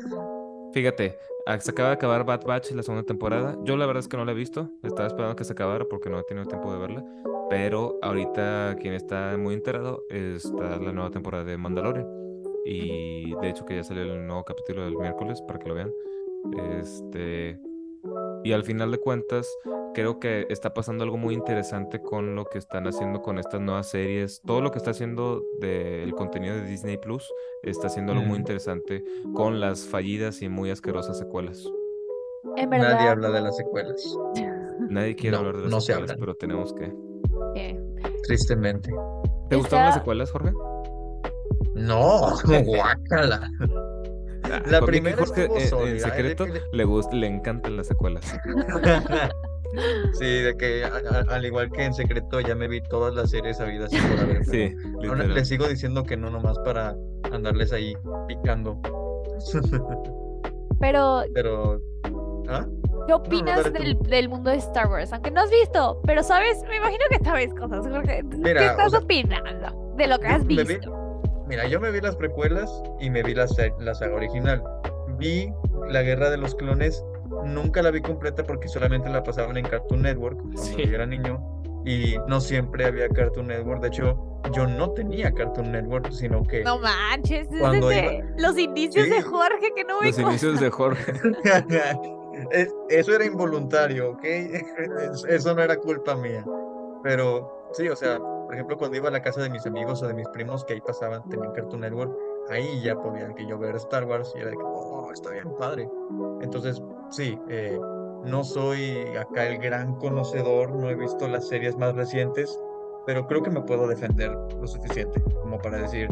fíjate, 0.74 1.18
se 1.60 1.72
acaba 1.72 1.90
de 1.90 1.96
acabar 1.96 2.26
Bad 2.26 2.46
Batch 2.46 2.72
la 2.72 2.84
segunda 2.84 3.06
temporada. 3.06 3.58
Yo 3.64 3.78
la 3.78 3.86
verdad 3.86 4.00
es 4.00 4.08
que 4.08 4.18
no 4.18 4.26
la 4.26 4.32
he 4.32 4.36
visto. 4.36 4.70
Estaba 4.84 5.08
esperando 5.08 5.36
que 5.36 5.44
se 5.44 5.54
acabara 5.54 5.86
porque 5.86 6.10
no 6.10 6.20
he 6.20 6.24
tenido 6.24 6.46
tiempo 6.46 6.72
de 6.72 6.80
verla. 6.80 7.06
Pero 7.50 8.00
ahorita 8.02 8.76
quien 8.80 8.94
está 8.94 9.38
muy 9.38 9.54
enterado 9.54 10.04
está 10.10 10.78
la 10.80 10.92
nueva 10.92 11.12
temporada 11.12 11.44
de 11.44 11.58
Mandalorian. 11.58 12.08
Y 12.66 13.36
de 13.40 13.50
hecho 13.50 13.66
que 13.66 13.76
ya 13.76 13.84
salió 13.84 14.04
el 14.04 14.26
nuevo 14.26 14.44
capítulo 14.44 14.84
del 14.84 14.98
miércoles 14.98 15.42
para 15.48 15.60
que 15.60 15.70
lo 15.70 15.76
vean. 15.76 15.92
Este... 16.80 17.60
Y 18.44 18.54
al 18.54 18.64
final 18.64 18.92
de 18.92 19.00
cuentas, 19.00 19.48
creo 19.94 20.20
que 20.20 20.46
está 20.50 20.74
pasando 20.74 21.04
algo 21.04 21.18
muy 21.18 21.34
interesante 21.34 22.00
con 22.02 22.36
lo 22.36 22.46
que 22.46 22.60
están 22.60 22.86
haciendo 22.88 23.22
con 23.22 23.40
estas 23.40 23.60
nuevas 23.62 23.90
series. 23.90 24.42
Todo 24.46 24.62
lo 24.62 24.72
que 24.72 24.78
está 24.78 24.92
haciendo 24.92 25.42
del 25.60 26.14
contenido 26.14 26.56
de 26.56 26.64
Disney 26.66 26.98
Plus 26.98 27.28
está 27.64 27.88
haciendo 27.88 28.12
algo 28.12 28.24
muy 28.24 28.38
interesante 28.38 29.04
con 29.34 29.60
las 29.60 29.86
fallidas 29.86 30.42
y 30.42 30.50
muy 30.50 30.70
asquerosas 30.70 31.18
secuelas. 31.18 31.68
En 32.58 32.70
Nadie 32.70 33.10
habla 33.10 33.32
de 33.32 33.42
las 33.42 33.58
secuelas, 33.58 34.16
Nadie 34.90 35.16
quiere 35.16 35.32
No, 35.32 35.40
hablar 35.40 35.58
de 35.58 35.64
las 35.64 35.72
no 35.72 35.82
secuelas, 35.82 36.16
pero 36.20 36.36
tenemos 36.36 36.74
que. 36.74 36.94
eh, 37.56 37.80
tristemente. 38.24 38.92
¿Te 39.50 39.56
gustaron 39.56 39.86
las 39.86 39.96
secuelas, 39.96 40.32
Jorge? 40.32 40.52
No, 41.74 42.32
guácala. 42.66 43.50
Ah, 44.52 44.62
La 44.66 44.80
Jorge- 44.80 44.86
primera 44.86 45.18
Jorge, 45.18 45.42
estuvo 45.44 45.56
en- 45.58 45.62
en, 45.64 45.70
sólida, 45.70 45.96
¿eh? 45.96 46.00
Secreto 46.00 46.46
que 46.46 46.52
le- 46.54 46.62
le, 46.72 46.86
gust- 46.86 47.12
le 47.14 47.28
encantan 47.28 47.78
las 47.78 47.88
secuelas. 47.88 48.24
Sí, 50.14 50.26
de 50.26 50.56
que 50.56 50.86
a- 50.86 50.88
a- 51.30 51.36
al 51.36 51.44
igual 51.46 51.70
que 51.70 51.84
en 51.84 51.94
secreto 51.94 52.40
ya 52.40 52.56
me 52.56 52.70
vi 52.70 52.80
todas 52.82 53.14
las 53.14 53.32
series 53.32 53.60
habidas 53.60 53.92
y 53.92 53.98
por 53.98 54.20
haber, 54.22 54.46
Sí, 54.46 54.74
literal. 55.02 55.34
les 55.34 55.50
sigo 55.50 55.68
diciendo 55.68 56.04
que 56.04 56.16
no 56.16 56.30
nomás 56.30 56.58
para 56.60 56.96
andarles 57.34 57.74
ahí 57.74 57.94
picando. 58.28 58.80
Pero, 60.80 61.24
Pero, 61.34 61.82
¿ah? 62.48 62.66
¿qué 63.08 63.14
opinas 63.14 63.64
tú. 63.64 63.72
del, 63.72 63.98
del 64.04 64.30
mundo 64.30 64.50
de 64.52 64.58
Star 64.58 64.88
Wars? 64.88 65.12
Aunque 65.14 65.32
no 65.32 65.42
has 65.42 65.50
visto, 65.50 66.00
pero 66.06 66.22
sabes, 66.24 66.64
me 66.70 66.78
imagino 66.78 67.04
que 67.10 67.24
sabes 67.24 67.54
cosas, 67.54 67.86
Jorge. 67.88 68.24
¿Qué 68.30 68.38
Mira, 68.38 68.62
o 68.62 68.66
estás 68.66 68.92
sea, 68.92 69.00
opinando 69.00 69.94
de 69.98 70.08
lo 70.08 70.20
que 70.20 70.28
has 70.28 70.46
visto? 70.46 71.05
Mira, 71.48 71.68
yo 71.68 71.80
me 71.80 71.92
vi 71.92 72.02
las 72.02 72.16
precuelas 72.16 72.72
y 73.00 73.10
me 73.10 73.22
vi 73.24 73.34
la, 73.36 73.46
la 73.80 73.96
saga 73.96 74.16
original. 74.16 74.64
Vi 75.18 75.52
La 75.90 76.02
Guerra 76.02 76.30
de 76.30 76.38
los 76.38 76.56
Clones, 76.56 77.04
nunca 77.46 77.82
la 77.82 77.92
vi 77.92 78.02
completa 78.02 78.44
porque 78.44 78.68
solamente 78.68 79.10
la 79.10 79.24
pasaban 79.24 79.58
en 79.58 79.66
Cartoon 79.66 80.02
Network 80.02 80.40
cuando 80.42 80.62
Sí. 80.62 80.76
yo 80.86 80.96
era 80.96 81.06
niño 81.06 81.40
y 81.86 82.16
no 82.28 82.42
siempre 82.42 82.86
había 82.86 83.08
Cartoon 83.10 83.48
Network. 83.48 83.82
De 83.82 83.90
hecho, 83.90 84.20
yo 84.54 84.66
no 84.68 84.92
tenía 84.92 85.32
Cartoon 85.32 85.72
Network, 85.72 86.12
sino 86.12 86.42
que 86.44 86.64
No 86.64 86.80
manches, 86.80 87.48
es 87.52 87.60
Cuando 87.60 87.88
desde 87.90 88.24
los 88.38 88.58
inicios 88.58 89.08
de. 89.10 89.22
Jorge 89.22 89.72
que 89.76 89.84
no 89.84 90.02
me 90.02 90.08
Los 90.08 90.20
inicios 90.20 90.60
de 90.60 90.70
Jorge. 90.72 91.14
Es- 92.52 92.74
Eso 92.90 93.14
era 93.16 93.24
involuntario, 93.26 94.12
¿ok? 94.12 94.24
Es- 94.24 95.26
Eso 95.30 95.54
no 95.56 95.62
era 95.62 95.78
culpa 95.78 96.16
mía. 96.16 96.44
Pero 97.04 97.70
sí, 97.74 97.88
o 97.88 97.96
sea, 97.96 98.20
por 98.46 98.54
ejemplo, 98.54 98.78
cuando 98.78 98.98
iba 98.98 99.10
a 99.10 99.12
la 99.12 99.22
casa 99.22 99.42
de 99.42 99.50
mis 99.50 99.66
amigos 99.66 100.02
o 100.04 100.08
de 100.08 100.14
mis 100.14 100.28
primos 100.30 100.64
que 100.66 100.74
ahí 100.74 100.82
pasaban, 100.82 101.28
tenían 101.30 101.52
Cartoon 101.52 101.82
Network, 101.82 102.16
ahí 102.50 102.82
ya 102.82 102.96
podían 102.96 103.34
que 103.36 103.46
yo 103.46 103.58
ver 103.58 103.76
Star 103.76 104.06
Wars 104.06 104.32
y 104.36 104.40
era 104.40 104.52
de 104.52 104.58
que, 104.58 104.64
oh, 104.64 105.12
está 105.12 105.32
bien 105.32 105.56
padre. 105.58 105.90
Entonces, 106.42 106.82
sí, 107.10 107.40
eh, 107.50 107.80
no 108.24 108.44
soy 108.44 108.98
acá 109.18 109.48
el 109.48 109.58
gran 109.60 109.96
conocedor, 109.96 110.72
no 110.76 110.90
he 110.90 110.96
visto 110.96 111.28
las 111.28 111.48
series 111.48 111.78
más 111.78 111.96
recientes, 111.96 112.60
pero 113.06 113.28
creo 113.28 113.44
que 113.44 113.52
me 113.52 113.62
puedo 113.62 113.88
defender 113.88 114.32
lo 114.32 114.68
suficiente 114.68 115.22
como 115.42 115.60
para 115.60 115.78
decir, 115.78 116.10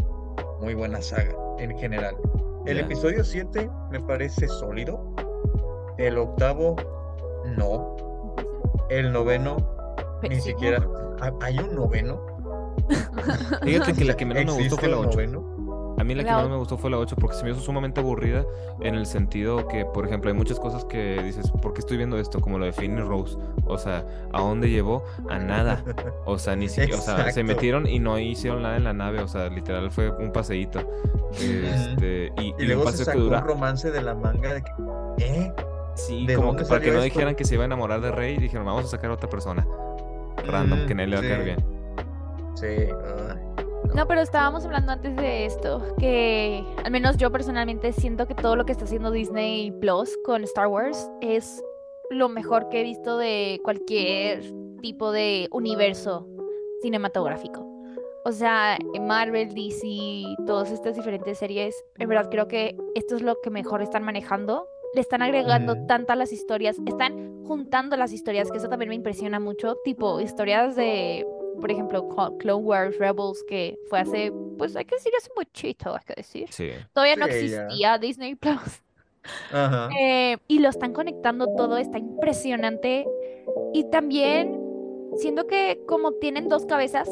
muy 0.62 0.76
buena 0.76 1.02
saga 1.02 1.36
en 1.58 1.78
general. 1.78 2.16
El 2.66 2.80
episodio 2.80 3.24
7 3.24 3.70
me 3.92 4.00
parece 4.00 4.48
sólido. 4.48 5.14
El 5.98 6.18
octavo, 6.18 6.76
no. 7.58 7.96
El 8.90 9.12
noveno, 9.12 9.58
ni 10.30 10.40
siquiera. 10.42 10.86
¿Ha- 11.22 11.34
¿Hay 11.46 11.58
un 11.60 11.76
noveno? 11.76 12.22
Fíjate 13.64 13.94
que 13.94 14.06
la 14.06 14.16
que 14.16 14.26
menos 14.26 14.44
me 14.46 14.52
gustó 14.52 14.64
¿Existe 14.76 14.80
fue 14.82 14.90
la 14.90 14.98
un 14.98 15.06
8. 15.08 15.16
noveno? 15.16 15.54
A 16.00 16.04
mí 16.04 16.16
la 16.16 16.24
que 16.24 16.30
La 16.32 16.38
más 16.38 16.46
o- 16.48 16.50
me 16.50 16.58
gustó 16.58 16.78
fue 16.78 16.90
la 16.90 16.98
8 16.98 17.16
porque 17.18 17.36
se 17.38 17.44
me 17.44 17.52
hizo 17.52 17.60
sumamente 17.62 18.02
aburrida 18.02 18.44
en 18.82 18.96
el 18.96 19.06
sentido 19.06 19.68
que, 19.68 19.86
por 19.86 20.06
ejemplo, 20.08 20.32
hay 20.32 20.36
muchas 20.36 20.60
cosas 20.60 20.84
que 20.86 21.22
dices, 21.24 21.50
¿por 21.62 21.74
qué 21.74 21.80
estoy 21.82 21.98
viendo 21.98 22.18
esto? 22.18 22.42
Como 22.42 22.58
lo 22.58 22.66
de 22.66 22.74
Finn 22.74 22.98
y 22.98 23.02
Rose. 23.02 23.38
O 23.66 23.78
sea, 23.78 24.04
¿a 24.34 24.42
dónde 24.42 24.70
llevó? 24.70 25.04
A 25.30 25.38
nada. 25.38 25.84
O 26.26 26.40
sea, 26.40 26.56
ni 26.56 26.68
siquiera, 26.68 26.98
o 27.00 27.02
sea, 27.02 27.32
se 27.32 27.44
metieron 27.44 27.86
y 27.88 28.00
no 28.00 28.18
hicieron 28.18 28.64
nada 28.64 28.76
en 28.76 28.84
la 28.86 28.94
nave. 28.94 29.22
O 29.22 29.28
sea, 29.28 29.48
literal 29.50 29.92
fue 29.92 30.10
un 30.10 30.32
paseíto. 30.32 30.80
Este, 31.34 32.32
y, 32.38 32.42
Y 32.42 32.48
y 32.48 32.62
un 32.64 32.68
luego 32.68 32.82
se 32.86 32.86
paseo 32.92 33.00
que 33.00 33.06
sacó 33.06 33.18
un 33.20 33.24
dura. 33.26 33.42
romance 33.42 33.92
de 33.92 34.02
la 34.02 34.16
manga 34.16 34.54
de 34.56 34.64
que, 34.64 34.72
¿eh? 35.26 35.54
Sí, 35.96 36.26
¿de 36.26 36.36
como 36.36 36.56
que 36.56 36.66
para 36.66 36.82
que 36.82 36.88
no 36.88 36.94
esto? 36.98 37.04
dijeran 37.04 37.36
que 37.36 37.46
se 37.46 37.54
iba 37.54 37.64
a 37.64 37.68
enamorar 37.68 38.02
de 38.02 38.12
Rey, 38.12 38.38
dijeron, 38.38 38.66
vamos 38.66 38.86
a 38.86 38.88
sacar 38.88 39.12
a 39.12 39.14
otra 39.14 39.30
persona. 39.30 39.66
Random, 40.46 40.86
que 40.88 40.94
Mm, 40.94 40.98
nadie 40.98 41.08
le 41.10 41.16
va 41.16 41.22
a 41.22 41.26
caer 41.30 41.44
bien. 41.44 41.66
Sí. 42.56 42.66
ay, 42.68 43.66
No, 43.96 44.08
pero 44.08 44.22
estábamos 44.22 44.66
hablando 44.66 44.92
antes 44.92 45.16
de 45.16 45.46
esto, 45.46 45.82
que 46.00 46.64
al 46.84 46.92
menos 46.92 47.18
yo 47.18 47.32
personalmente 47.32 47.92
siento 47.94 48.28
que 48.28 48.36
todo 48.36 48.56
lo 48.56 48.66
que 48.66 48.72
está 48.72 48.86
haciendo 48.86 49.12
Disney 49.12 49.72
Plus 49.72 50.18
con 50.26 50.44
Star 50.44 50.68
Wars 50.68 51.10
es 51.22 51.62
lo 52.10 52.30
mejor 52.30 52.70
que 52.70 52.82
he 52.82 52.84
visto 52.84 53.18
de 53.18 53.60
cualquier 53.64 54.44
tipo 54.82 55.12
de 55.12 55.48
universo 55.52 56.28
cinematográfico. 56.82 57.70
O 58.26 58.32
sea, 58.32 58.78
Marvel, 59.02 59.54
DC, 59.54 60.24
todas 60.46 60.72
estas 60.72 60.96
diferentes 60.96 61.38
series, 61.38 61.76
en 61.98 62.08
verdad 62.08 62.30
creo 62.32 62.48
que 62.48 62.76
esto 62.96 63.16
es 63.16 63.22
lo 63.22 63.36
que 63.42 63.50
mejor 63.50 63.82
están 63.82 64.04
manejando. 64.04 64.66
Le 64.94 65.02
están 65.02 65.22
agregando 65.22 65.74
Ujú. 65.74 65.88
tantas 65.88 66.18
las 66.18 66.32
historias, 66.32 66.78
están 66.86 67.44
juntando 67.46 67.98
las 67.98 68.14
historias, 68.14 68.52
que 68.52 68.58
eso 68.58 68.70
también 68.70 68.90
me 68.90 68.96
impresiona 68.96 69.40
mucho, 69.40 69.76
tipo 69.84 70.20
historias 70.20 70.76
de 70.76 71.26
por 71.62 71.72
ejemplo, 71.72 72.10
Clo- 72.10 72.36
Clone 72.40 72.64
Wars 72.64 72.98
Rebels, 72.98 73.44
que 73.48 73.78
fue 73.88 74.00
hace, 74.00 74.34
pues 74.58 74.76
hay 74.76 74.86
que 74.86 74.96
decir, 74.96 75.14
hace 75.18 75.30
muchito, 75.38 75.94
hay 75.94 76.02
que 76.06 76.14
decir. 76.16 76.52
Sí. 76.52 76.72
Todavía 76.94 77.16
no 77.16 77.28
Sí, 77.28 77.32
existía 77.34 77.98
Disney 78.00 78.36
Plus. 78.36 78.82
Ajá. 79.52 79.90
Eh, 80.00 80.38
y 80.48 80.60
lo 80.60 80.70
están 80.70 80.94
conectando 80.94 81.48
todo, 81.56 81.78
está 81.78 82.00
impresionante. 82.00 83.06
Y 83.74 83.90
también, 83.92 84.60
siento 85.18 85.46
que 85.48 85.80
como 85.88 86.14
tienen 86.14 86.50
dos 86.50 86.66
cabezas, 86.66 87.08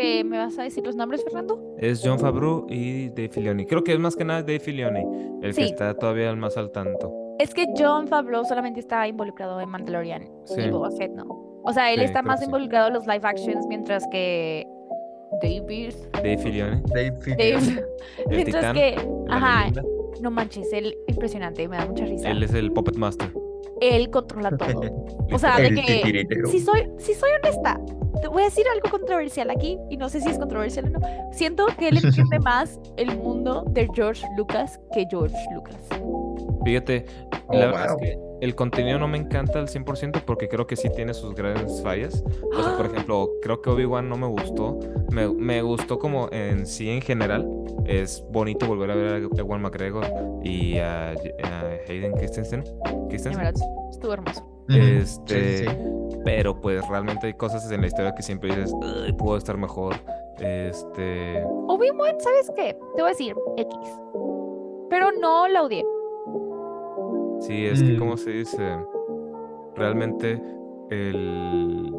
que 0.00 0.24
me 0.24 0.38
vas 0.38 0.58
a 0.58 0.62
decir 0.62 0.84
los 0.84 0.94
nombres, 0.96 1.22
Fernando. 1.24 1.74
Es 1.78 2.02
John 2.04 2.18
Favreau 2.18 2.66
y 2.68 3.08
Dave 3.10 3.28
Filoni. 3.30 3.66
Creo 3.66 3.82
que 3.82 3.92
es 3.92 3.98
más 3.98 4.14
que 4.16 4.24
nada 4.24 4.40
Dave 4.42 4.60
Filoni 4.60 5.00
el 5.42 5.54
que 5.54 5.64
Sí. 5.64 5.70
está 5.70 5.94
todavía 5.94 6.34
más 6.34 6.56
al 6.56 6.70
tanto. 6.70 7.12
Es 7.38 7.52
que 7.54 7.66
John 7.76 8.06
Favreau 8.08 8.44
solamente 8.44 8.80
está 8.80 9.06
involucrado 9.08 9.60
en 9.60 9.68
Mandalorian 9.68 10.22
Sí. 10.44 10.60
y 10.60 10.70
Boba 10.70 10.90
Fett 10.92 11.12
no. 11.12 11.24
O 11.64 11.72
sea, 11.72 11.92
él 11.92 11.98
Sí, 12.00 12.04
está 12.06 12.22
más 12.22 12.40
que 12.40 12.44
sí. 12.46 12.48
involucrado 12.50 12.88
en 12.88 12.94
los 12.94 13.06
live 13.06 13.20
actions, 13.22 13.66
mientras 13.68 14.06
que 14.10 14.66
David, 15.42 15.92
Dave 16.12 16.38
Filoni, 16.38 16.82
Dave 16.94 17.12
Filoni. 17.20 17.80
Mientras 18.30 18.72
titán, 18.72 18.74
que, 18.74 18.96
ajá, 19.28 19.70
no 20.22 20.30
manches, 20.30 20.72
él 20.72 20.96
impresionante, 21.08 21.66
me 21.68 21.76
da 21.76 21.86
mucha 21.86 22.04
risa. 22.06 22.30
Él 22.30 22.42
es 22.42 22.54
el 22.54 22.70
Puppet 22.72 22.96
Master. 22.96 23.30
Él 23.80 24.08
controla 24.10 24.56
todo. 24.56 24.80
O 25.32 25.38
sea, 25.38 25.58
de 25.58 25.70
que 25.74 26.24
si 26.46 26.60
soy, 26.60 26.88
si 26.98 27.12
soy 27.12 27.28
honesta, 27.42 27.78
voy 28.30 28.42
a 28.42 28.44
decir 28.46 28.64
algo 28.72 28.90
controversial 28.90 29.50
aquí 29.50 29.78
y 29.90 29.96
no 29.96 30.08
sé 30.08 30.20
si 30.20 30.28
es 30.28 30.38
controversial 30.38 30.86
o 30.86 30.98
no. 30.98 31.32
Siento 31.32 31.66
que 31.78 31.88
él 31.88 31.98
entiende 32.02 32.38
más 32.40 32.78
el 32.96 33.16
mundo 33.16 33.64
de 33.68 33.88
George 33.94 34.26
Lucas 34.36 34.80
que 34.92 35.06
George 35.10 35.36
Lucas. 35.54 35.76
Fíjate, 36.64 37.06
Oh, 37.48 37.56
la 37.56 37.66
verdad 37.66 37.86
es 37.90 37.96
que 37.96 38.18
el 38.40 38.54
contenido 38.54 38.98
no 38.98 39.06
me 39.06 39.18
encanta 39.18 39.60
al 39.60 39.68
100% 39.68 40.22
porque 40.24 40.48
creo 40.48 40.66
que 40.66 40.76
sí 40.76 40.88
tiene 40.94 41.14
sus 41.14 41.34
grandes 41.34 41.80
fallas. 41.82 42.24
O 42.52 42.62
sea, 42.62 42.76
por 42.76 42.86
ejemplo, 42.92 43.30
creo 43.42 43.62
que 43.62 43.70
Obi-Wan 43.70 44.08
no 44.08 44.16
me 44.16 44.26
gustó. 44.26 44.78
Me, 45.12 45.28
me 45.28 45.62
gustó 45.62 45.98
como 45.98 46.28
en 46.32 46.66
sí 46.66 46.90
en 46.90 47.00
general. 47.00 47.48
Es 47.84 48.24
bonito 48.30 48.66
volver 48.66 48.90
a 48.90 48.94
ver 48.96 49.12
a 49.14 49.40
Ewan 49.40 49.62
McGregor 49.62 50.06
y 50.42 50.78
a, 50.78 51.10
a 51.10 51.70
Hayden 51.88 52.12
Christensen. 52.14 52.64
Christensen. 53.08 53.42
verdad, 53.42 53.62
estuvo 53.92 54.12
hermoso. 54.12 54.55
Este, 54.68 55.58
sí, 55.58 55.64
sí. 55.64 56.18
pero 56.24 56.60
pues 56.60 56.86
realmente 56.88 57.26
hay 57.28 57.34
cosas 57.34 57.70
en 57.70 57.80
la 57.80 57.86
historia 57.86 58.14
que 58.14 58.22
siempre 58.22 58.48
dices, 58.54 58.74
"Ay, 59.04 59.12
pudo 59.12 59.36
estar 59.36 59.56
mejor. 59.56 59.94
Este, 60.40 61.42
Obi-Wan, 61.68 62.16
¿sabes 62.18 62.50
qué? 62.54 62.74
Te 62.94 63.02
voy 63.02 63.10
a 63.10 63.12
decir 63.12 63.34
X. 63.56 63.78
Pero 64.90 65.10
no 65.20 65.48
la 65.48 65.62
odié. 65.62 65.84
Sí, 67.40 67.66
es 67.66 67.82
que 67.82 67.92
Mm. 67.94 67.98
como 67.98 68.16
se 68.16 68.30
dice, 68.30 68.76
realmente 69.74 70.42
el, 70.90 71.90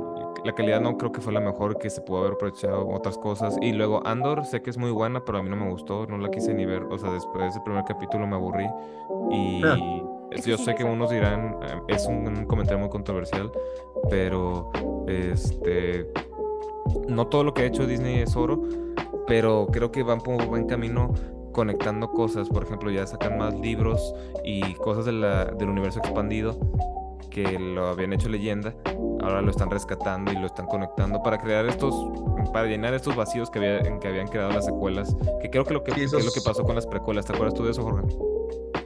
la 0.43 0.53
calidad 0.55 0.81
no 0.81 0.97
creo 0.97 1.11
que 1.11 1.21
fue 1.21 1.33
la 1.33 1.39
mejor, 1.39 1.77
que 1.77 1.89
se 1.89 2.01
pudo 2.01 2.19
haber 2.19 2.33
aprovechado 2.33 2.87
otras 2.89 3.17
cosas. 3.17 3.57
Y 3.61 3.73
luego 3.73 4.05
Andor 4.05 4.45
sé 4.45 4.61
que 4.61 4.69
es 4.69 4.77
muy 4.77 4.91
buena, 4.91 5.23
pero 5.25 5.37
a 5.39 5.43
mí 5.43 5.49
no 5.49 5.55
me 5.55 5.69
gustó, 5.69 6.05
no 6.07 6.17
la 6.17 6.29
quise 6.29 6.53
ni 6.53 6.65
ver. 6.65 6.83
O 6.83 6.97
sea, 6.97 7.11
después 7.11 7.53
del 7.53 7.63
primer 7.63 7.83
capítulo 7.85 8.25
me 8.27 8.35
aburrí. 8.35 8.65
Y 9.31 9.61
Ah. 9.63 9.77
Eso 10.31 10.49
yo 10.49 10.57
sí 10.57 10.65
sé 10.65 10.75
que 10.75 10.83
unos 10.83 11.09
dirán, 11.09 11.57
eh, 11.63 11.81
es 11.87 12.05
un, 12.07 12.27
un 12.27 12.45
comentario 12.45 12.79
muy 12.79 12.89
controversial, 12.89 13.51
pero 14.09 14.71
este, 15.07 16.11
no 17.07 17.27
todo 17.27 17.43
lo 17.43 17.53
que 17.53 17.63
ha 17.63 17.65
hecho 17.65 17.87
Disney 17.87 18.19
es 18.19 18.35
oro, 18.35 18.61
pero 19.25 19.67
creo 19.71 19.91
que 19.91 20.03
van 20.03 20.19
por 20.19 20.45
buen 20.45 20.65
camino 20.67 21.13
conectando 21.53 22.11
cosas. 22.11 22.49
Por 22.49 22.63
ejemplo, 22.63 22.91
ya 22.91 23.07
sacan 23.07 23.37
más 23.37 23.53
libros 23.57 24.13
y 24.43 24.73
cosas 24.75 25.05
de 25.05 25.13
la- 25.13 25.45
del 25.45 25.69
universo 25.69 25.99
expandido 25.99 26.57
que 27.29 27.57
lo 27.59 27.87
habían 27.87 28.13
hecho 28.13 28.29
leyenda. 28.29 28.73
Ahora 29.21 29.41
lo 29.41 29.51
están 29.51 29.69
rescatando 29.69 30.31
y 30.31 30.35
lo 30.35 30.47
están 30.47 30.67
conectando 30.67 31.21
para 31.21 31.37
crear 31.37 31.65
estos, 31.65 31.93
para 32.53 32.67
llenar 32.67 32.93
estos 32.93 33.15
vacíos 33.15 33.49
que, 33.49 33.59
había, 33.59 33.79
en 33.79 33.99
que 33.99 34.07
habían 34.07 34.27
creado 34.27 34.51
las 34.51 34.65
secuelas. 34.65 35.15
Que 35.41 35.49
creo 35.49 35.63
que 35.65 35.73
lo 35.73 35.83
que, 35.83 35.91
es 35.91 36.11
lo 36.11 36.31
que 36.31 36.41
pasó 36.41 36.63
con 36.63 36.75
las 36.75 36.87
precuelas. 36.87 37.25
¿Te 37.25 37.33
acuerdas 37.33 37.55
tú 37.55 37.63
de 37.65 37.71
eso, 37.71 37.83
Jorge? 37.83 38.07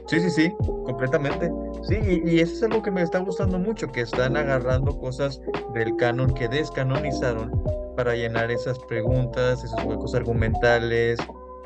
Sí, 0.06 0.20
sí, 0.20 0.30
sí, 0.30 0.52
completamente. 0.84 1.50
Sí, 1.88 1.96
y, 2.02 2.30
y 2.30 2.40
eso 2.40 2.54
es 2.54 2.62
algo 2.64 2.82
que 2.82 2.90
me 2.90 3.02
está 3.02 3.20
gustando 3.20 3.58
mucho, 3.58 3.90
que 3.90 4.02
están 4.02 4.36
agarrando 4.36 4.98
cosas 4.98 5.40
del 5.74 5.96
canon 5.96 6.32
que 6.34 6.48
descanonizaron 6.48 7.50
para 7.96 8.14
llenar 8.14 8.50
esas 8.50 8.78
preguntas, 8.80 9.64
esos 9.64 9.82
huecos 9.84 10.14
argumentales, 10.14 11.18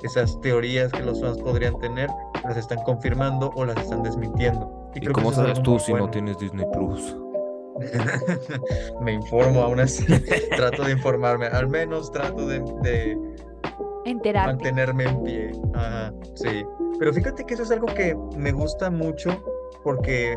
esas 0.03 0.41
teorías 0.41 0.93
que 0.93 1.03
los 1.03 1.21
fans 1.21 1.39
podrían 1.39 1.79
tener, 1.79 2.09
las 2.45 2.57
están 2.57 2.83
confirmando 2.85 3.51
o 3.55 3.65
las 3.65 3.77
están 3.79 4.03
desmintiendo. 4.03 4.86
¿Y 5.01 5.07
cómo 5.07 5.33
sabes 5.33 5.63
tú 5.63 5.79
si 5.79 5.93
no 5.93 6.11
tienes 6.11 6.39
Disney 6.39 6.67
Plus? 6.73 7.17
Me 9.03 9.13
informo 9.13 9.63
aún 9.63 9.81
así, 9.81 10.07
trato 10.57 10.85
de 10.85 10.93
informarme, 10.93 11.47
al 11.47 11.69
menos 11.69 12.11
trato 12.11 12.47
de, 12.47 12.61
de 12.83 13.19
Enterarte. 14.05 14.53
mantenerme 14.53 15.05
en 15.05 15.23
pie. 15.23 15.53
Ajá, 15.75 16.13
sí. 16.35 16.65
Pero 16.99 17.13
fíjate 17.13 17.45
que 17.45 17.55
eso 17.55 17.65
es 17.65 17.71
algo 17.71 17.87
que 17.87 18.17
me 18.37 18.53
gusta 18.53 18.91
mucho 18.91 19.43
porque, 19.85 20.37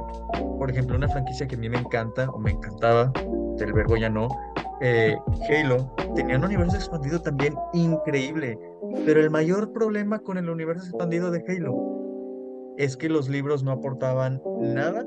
por 0.58 0.70
ejemplo, 0.70 0.98
una 0.98 1.08
franquicia 1.08 1.48
que 1.48 1.56
a 1.56 1.58
mí 1.58 1.70
me 1.70 1.78
encanta 1.78 2.30
o 2.30 2.40
me 2.40 2.52
encantaba, 2.52 3.12
del 3.58 3.74
verbo 3.74 3.96
ya 3.96 4.10
no, 4.10 4.28
eh, 4.82 5.16
Halo, 5.50 5.94
tenía 6.16 6.38
un 6.38 6.46
universo 6.46 6.76
expandido 6.76 7.22
también 7.22 7.56
increíble. 7.74 8.60
Pero 9.06 9.22
el 9.22 9.30
mayor 9.30 9.72
problema 9.72 10.20
con 10.20 10.38
el 10.38 10.50
universo 10.50 10.86
expandido 10.86 11.32
de 11.32 11.44
Halo 11.48 11.74
es 12.80 12.96
que 12.96 13.10
los 13.10 13.28
libros 13.28 13.62
no 13.62 13.74
aportaban 13.74 14.42
nada 14.62 15.06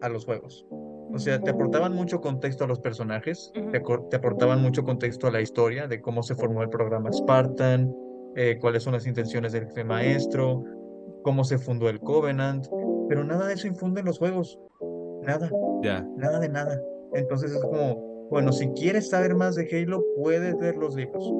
a 0.00 0.08
los 0.08 0.24
juegos. 0.24 0.64
O 1.12 1.18
sea, 1.18 1.40
te 1.40 1.50
aportaban 1.50 1.92
mucho 1.92 2.20
contexto 2.20 2.64
a 2.64 2.66
los 2.68 2.78
personajes, 2.78 3.52
te, 3.72 4.16
aportaban 4.16 4.62
mucho 4.62 4.84
contexto 4.84 5.26
a 5.26 5.32
la 5.32 5.40
historia 5.40 5.88
de 5.88 6.00
cómo 6.00 6.22
se 6.22 6.36
formó 6.36 6.62
el 6.62 6.70
programa 6.70 7.12
Spartan, 7.12 7.92
eh, 8.36 8.58
cuáles 8.60 8.84
son 8.84 8.92
las 8.92 9.08
intenciones 9.08 9.52
del 9.52 9.66
jefe 9.66 9.82
maestro, 9.82 10.62
cómo 11.24 11.42
se 11.42 11.58
fundó 11.58 11.88
el 11.88 11.98
Covenant, 11.98 12.66
pero 13.08 13.24
nada 13.24 13.48
de 13.48 13.54
eso 13.54 13.66
infunde 13.66 14.00
en 14.00 14.06
los 14.06 14.18
juegos. 14.18 14.56
Nada, 15.22 15.50
Ya. 15.82 16.06
nada 16.16 16.38
de 16.38 16.48
nada. 16.48 16.80
Entonces 17.14 17.52
es 17.52 17.60
como, 17.60 18.28
bueno, 18.30 18.52
si 18.52 18.68
quieres 18.68 19.10
saber 19.10 19.34
más 19.34 19.56
de 19.56 19.66
Halo, 19.72 20.04
puedes 20.16 20.54
leer 20.60 20.76
los 20.76 20.94
libros, 20.94 21.32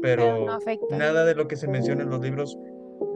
Pero 0.00 0.46
nada 0.90 1.24
de 1.24 1.34
lo 1.34 1.48
que 1.48 1.56
se 1.56 1.68
menciona 1.68 2.02
en 2.02 2.10
los 2.10 2.20
libros 2.20 2.58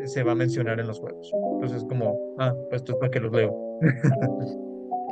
se 0.08 0.22
va 0.22 0.32
a 0.32 0.34
mencionar 0.34 0.80
en 0.80 0.86
los 0.86 0.98
juegos. 1.00 1.30
Entonces 1.54 1.78
es 1.78 1.84
como, 1.84 2.18
ah, 2.38 2.54
pues 2.70 2.82
esto 2.82 2.92
es 2.92 2.98
para 2.98 3.10
que 3.10 3.20
los 3.20 3.32
leo. 3.32 3.54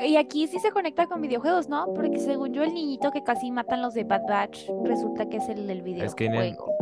Y 0.05 0.17
aquí 0.17 0.47
sí 0.47 0.59
se 0.59 0.71
conecta 0.73 1.07
con 1.07 1.23
videojuegos, 1.23 1.69
¿no? 1.71 1.87
Porque 1.95 2.19
según 2.19 2.53
yo, 2.53 2.63
el 2.63 2.75
niñito 2.75 3.11
que 3.11 3.23
casi 3.23 3.51
matan 3.51 3.81
los 3.81 3.95
de 3.95 4.05
Bad 4.05 4.23
Batch 4.29 4.69
resulta 4.85 5.27
que 5.29 5.39
es 5.39 5.49
el 5.49 5.67
del 5.67 6.03
Es 6.03 6.15
que 6.15 6.27
en 6.27 6.35
el- 6.35 6.43
videojuego. 6.51 6.73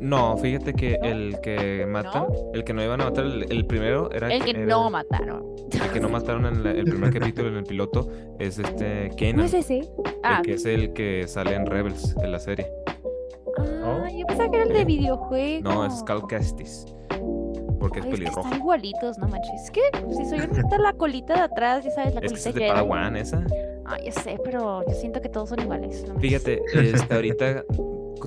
No, 0.00 0.36
fíjate 0.36 0.72
que 0.74 0.98
¿No? 0.98 1.04
el 1.08 1.40
que 1.42 1.86
matan, 1.86 2.26
el 2.54 2.64
que 2.64 2.72
no 2.72 2.82
iban 2.82 3.00
a 3.02 3.04
matar, 3.04 3.24
el, 3.24 3.52
el 3.52 3.66
primero 3.66 4.10
era 4.10 4.32
El 4.32 4.42
que 4.44 4.50
era- 4.50 4.64
no 4.66 4.90
mataron. 4.90 5.44
el 5.72 5.92
que 5.92 6.00
no 6.00 6.08
mataron 6.08 6.46
en 6.46 6.64
la- 6.64 6.70
el 6.72 6.84
primer 6.84 7.12
capítulo 7.12 7.48
en 7.48 7.56
el 7.56 7.64
piloto 7.64 8.08
es 8.38 8.58
este 8.58 9.10
¿No 9.10 9.16
Kanan, 9.16 9.44
es 9.46 9.54
ese? 9.54 9.78
el 9.80 9.88
Ah, 10.24 10.40
que 10.42 10.54
es 10.54 10.64
el 10.64 10.92
que 10.92 11.28
sale 11.28 11.54
en 11.54 11.66
Rebels 11.66 12.16
en 12.22 12.32
la 12.32 12.38
serie. 12.40 12.66
ah, 13.58 14.08
yo 14.16 14.26
pensaba 14.26 14.50
que 14.50 14.56
era 14.56 14.66
el 14.66 14.72
de 14.72 14.78
Sí. 14.80 14.84
videojuego. 14.86 15.68
No, 15.70 15.84
es 15.84 16.02
Cal 16.04 16.26
Kestis. 16.26 16.86
Porque 17.82 17.98
es 17.98 18.04
Ay, 18.06 18.10
que 18.12 18.16
pelirrojo. 18.18 18.40
están 18.42 18.58
igualitos, 18.60 19.18
no 19.18 19.28
manches. 19.28 19.62
Es 19.64 19.70
que 19.70 19.80
si 20.16 20.24
soy 20.24 20.38
honesta, 20.40 20.78
la 20.78 20.92
colita 20.92 21.34
de 21.34 21.40
atrás, 21.40 21.84
ya 21.84 21.90
sabes, 21.90 22.14
la 22.14 22.20
Es 22.20 22.32
que 22.32 22.48
es 22.48 22.54
de. 22.54 22.68
Padawan 22.68 23.16
esa. 23.16 23.44
Ah, 23.84 23.98
ya 24.02 24.12
sé, 24.12 24.38
pero 24.44 24.86
yo 24.86 24.94
siento 24.94 25.20
que 25.20 25.28
todos 25.28 25.48
son 25.48 25.60
iguales. 25.60 26.04
no. 26.08 26.18
Fíjate, 26.20 26.62
este, 26.72 27.12
ahorita 27.14 27.64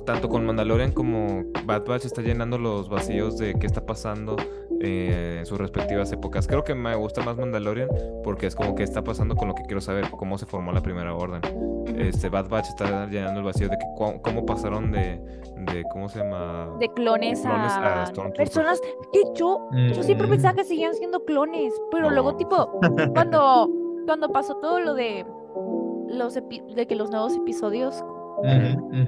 tanto 0.04 0.28
con 0.28 0.44
Mandalorian 0.46 0.92
como 0.92 1.44
Bad 1.64 1.84
Batch 1.86 2.04
está 2.04 2.22
llenando 2.22 2.58
los 2.58 2.88
vacíos 2.88 3.38
de 3.38 3.54
qué 3.58 3.66
está 3.66 3.84
pasando 3.84 4.36
eh, 4.80 5.36
en 5.38 5.46
sus 5.46 5.58
respectivas 5.58 6.12
épocas. 6.12 6.46
Creo 6.46 6.64
que 6.64 6.74
me 6.74 6.94
gusta 6.94 7.22
más 7.22 7.36
Mandalorian 7.36 7.88
porque 8.22 8.46
es 8.46 8.54
como 8.54 8.74
que 8.74 8.82
está 8.82 9.02
pasando 9.02 9.34
con 9.36 9.48
lo 9.48 9.54
que 9.54 9.62
quiero 9.64 9.80
saber, 9.80 10.10
cómo 10.10 10.38
se 10.38 10.46
formó 10.46 10.72
la 10.72 10.82
primera 10.82 11.14
orden. 11.14 11.40
Este 11.96 12.28
Bad 12.28 12.48
Batch 12.48 12.68
está 12.68 13.06
llenando 13.06 13.40
el 13.40 13.46
vacío 13.46 13.68
de 13.68 13.78
que, 13.78 13.86
cómo 13.96 14.44
pasaron 14.44 14.90
de, 14.92 15.20
de 15.72 15.84
¿cómo 15.92 16.08
se 16.08 16.18
llama? 16.18 16.76
De 16.78 16.88
clones, 16.92 17.40
clones 17.40 17.72
a 17.72 18.04
a, 18.04 18.12
personas 18.36 18.80
que 19.12 19.22
yo, 19.34 19.68
yo 19.94 20.02
siempre 20.02 20.26
Mm. 20.26 20.30
pensaba 20.30 20.54
que 20.54 20.64
seguían 20.64 20.94
siendo 20.94 21.24
clones, 21.24 21.72
pero 21.90 22.10
luego 22.10 22.36
tipo, 22.36 22.78
cuando, 23.14 23.70
cuando 24.04 24.28
pasó 24.30 24.56
todo 24.56 24.80
lo 24.80 24.94
de 24.94 25.24
los 26.08 26.34
de 26.34 26.86
que 26.86 26.94
los 26.96 27.10
nuevos 27.10 27.34
episodios, 27.36 28.04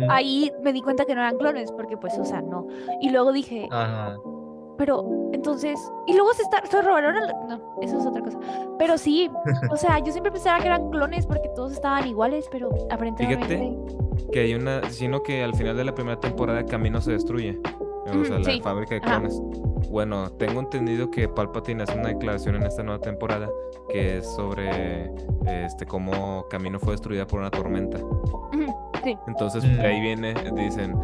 Ahí 0.08 0.50
me 0.62 0.72
di 0.72 0.82
cuenta 0.82 1.04
que 1.04 1.14
no 1.14 1.20
eran 1.20 1.36
clones, 1.36 1.70
porque 1.72 1.96
pues, 1.96 2.18
o 2.18 2.24
sea, 2.24 2.40
no. 2.42 2.66
Y 3.00 3.10
luego 3.10 3.32
dije, 3.32 3.68
Ajá. 3.70 4.16
pero 4.76 5.04
entonces, 5.32 5.78
y 6.06 6.14
luego 6.14 6.32
se, 6.34 6.42
está, 6.42 6.64
se 6.66 6.80
robaron 6.82 7.16
el- 7.16 7.32
no, 7.48 7.76
eso 7.82 7.98
es 7.98 8.06
otra 8.06 8.22
cosa. 8.22 8.38
Pero 8.78 8.96
sí, 8.98 9.30
o 9.70 9.76
sea, 9.76 9.98
yo 9.98 10.12
siempre 10.12 10.32
pensaba 10.32 10.58
que 10.60 10.66
eran 10.66 10.88
clones 10.90 11.26
porque 11.26 11.48
todos 11.54 11.72
estaban 11.72 12.06
iguales, 12.06 12.48
pero 12.50 12.70
aparentemente 12.90 13.76
Que 14.32 14.40
hay 14.40 14.54
una, 14.54 14.82
sino 14.90 15.22
que 15.22 15.42
al 15.44 15.54
final 15.54 15.76
de 15.76 15.84
la 15.84 15.94
primera 15.94 16.18
temporada 16.18 16.64
Camino 16.64 17.00
se 17.00 17.12
destruye. 17.12 17.58
O 18.06 18.24
sea, 18.24 18.38
la 18.38 18.44
sí. 18.44 18.60
fábrica 18.62 18.94
de 18.94 19.00
Ajá. 19.02 19.16
clones. 19.18 19.38
Bueno, 19.90 20.30
tengo 20.32 20.60
entendido 20.60 21.10
que 21.10 21.28
Palpatine 21.28 21.82
hace 21.82 21.98
una 21.98 22.08
declaración 22.08 22.56
en 22.56 22.62
esta 22.62 22.82
nueva 22.82 23.00
temporada 23.00 23.50
que 23.90 24.18
es 24.18 24.26
sobre 24.34 25.12
este 25.46 25.84
cómo 25.86 26.46
Camino 26.48 26.78
fue 26.78 26.92
destruida 26.92 27.26
por 27.26 27.40
una 27.40 27.50
tormenta. 27.50 27.98
Ujú, 27.98 28.74
sí. 29.04 29.16
Entonces 29.26 29.64
Mm. 29.64 29.80
ahí 29.80 30.00
viene, 30.00 30.34
dicen, 30.54 30.94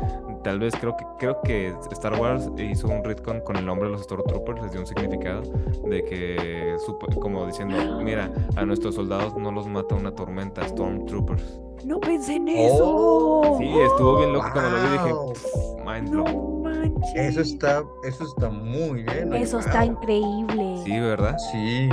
tal 0.42 0.59
vez 0.59 0.74
creo 0.78 0.96
que 0.96 1.04
creo 1.18 1.40
que 1.42 1.74
Star 1.92 2.20
Wars 2.20 2.50
hizo 2.59 2.88
un 2.88 3.02
retcon 3.04 3.40
con 3.40 3.57
el 3.57 3.64
nombre 3.64 3.87
de 3.88 3.92
los 3.92 4.02
Stormtroopers, 4.02 4.62
les 4.62 4.72
dio 4.72 4.80
un 4.80 4.87
significado 4.87 5.42
de 5.88 6.04
que 6.04 6.76
supo- 6.87 7.07
como 7.20 7.46
diciendo, 7.46 7.76
mira, 8.02 8.30
a 8.57 8.64
nuestros 8.64 8.94
soldados 8.94 9.37
no 9.37 9.50
los 9.50 9.66
mata 9.66 9.94
una 9.94 10.12
tormenta, 10.14 10.66
Stormtroopers. 10.68 11.61
No 11.85 12.00
pensé 12.00 12.37
en 12.37 12.48
Oh, 12.48 13.42
eso. 13.44 13.57
Sí, 13.59 13.78
estuvo 13.80 14.16
bien 14.18 14.33
loco 14.33 14.48
cuando 14.52 14.70
lo 14.70 14.83
vi 14.85 14.88
dije, 14.92 15.12
Wow. 15.12 15.33
"Pff, 15.33 15.44
mind 15.87 16.11
blown". 16.11 16.24
No 16.24 16.70
manches. 16.70 17.14
Eso 17.14 17.40
está, 17.42 17.83
eso 18.04 18.24
está 18.24 18.48
muy 18.48 19.02
bien. 19.02 19.35
Eso 19.35 19.59
está 19.59 19.80
wow. 19.83 19.90
increíble. 19.92 20.76
Sí, 20.85 20.98
¿verdad? 21.00 21.37
Sí, 21.52 21.88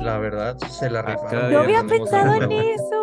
la 0.00 0.18
verdad, 0.18 0.58
se 0.58 0.90
la 0.90 1.02
rifaron. 1.02 1.48
Día 1.48 1.60
había 1.60 1.84
pensado 1.84 2.34
en 2.42 2.50
eso. 2.52 2.93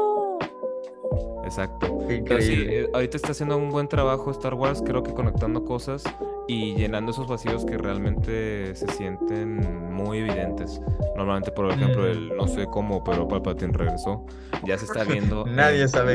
Exacto. 1.52 1.98
Pero 2.08 2.42
sí, 2.42 2.64
eh, 2.66 2.90
ahorita 2.94 3.18
está 3.18 3.32
haciendo 3.32 3.58
un 3.58 3.70
buen 3.72 3.90
trabajo 3.90 4.32
Star 4.32 4.54
Wars, 4.54 4.82
creo 4.86 5.04
que 5.04 5.14
conectando 5.14 5.66
cosas 5.66 6.02
y 6.48 6.76
llenando 6.76 7.12
esos 7.12 7.28
vacíos 7.28 7.66
que 7.66 7.78
realmente 7.78 8.74
se 8.74 8.88
sienten 8.88 9.92
muy 9.94 10.20
evidentes. 10.20 10.82
Normalmente, 11.18 11.52
por 11.52 11.70
ejemplo, 11.70 12.04
Mm. 12.04 12.06
el 12.08 12.36
no 12.38 12.48
sé 12.48 12.66
cómo, 12.68 13.04
pero 13.04 13.28
Palpatine 13.28 13.74
regresó. 13.74 14.26
Ya 14.66 14.78
se 14.78 14.86
está 14.86 15.04
viendo. 15.04 15.46
Nadie 15.46 15.88
sabe. 15.90 16.14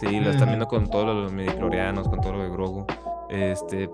Sí, 0.00 0.20
lo 0.20 0.30
están 0.30 0.46
Mm. 0.48 0.50
viendo 0.52 0.66
con 0.68 0.88
todos 0.88 1.14
los 1.16 1.32
midichlorianos, 1.32 2.08
con 2.08 2.20
todo 2.20 2.34
lo 2.34 2.42
de 2.44 2.50
Grogu. 2.50 2.86
Este, 3.28 3.90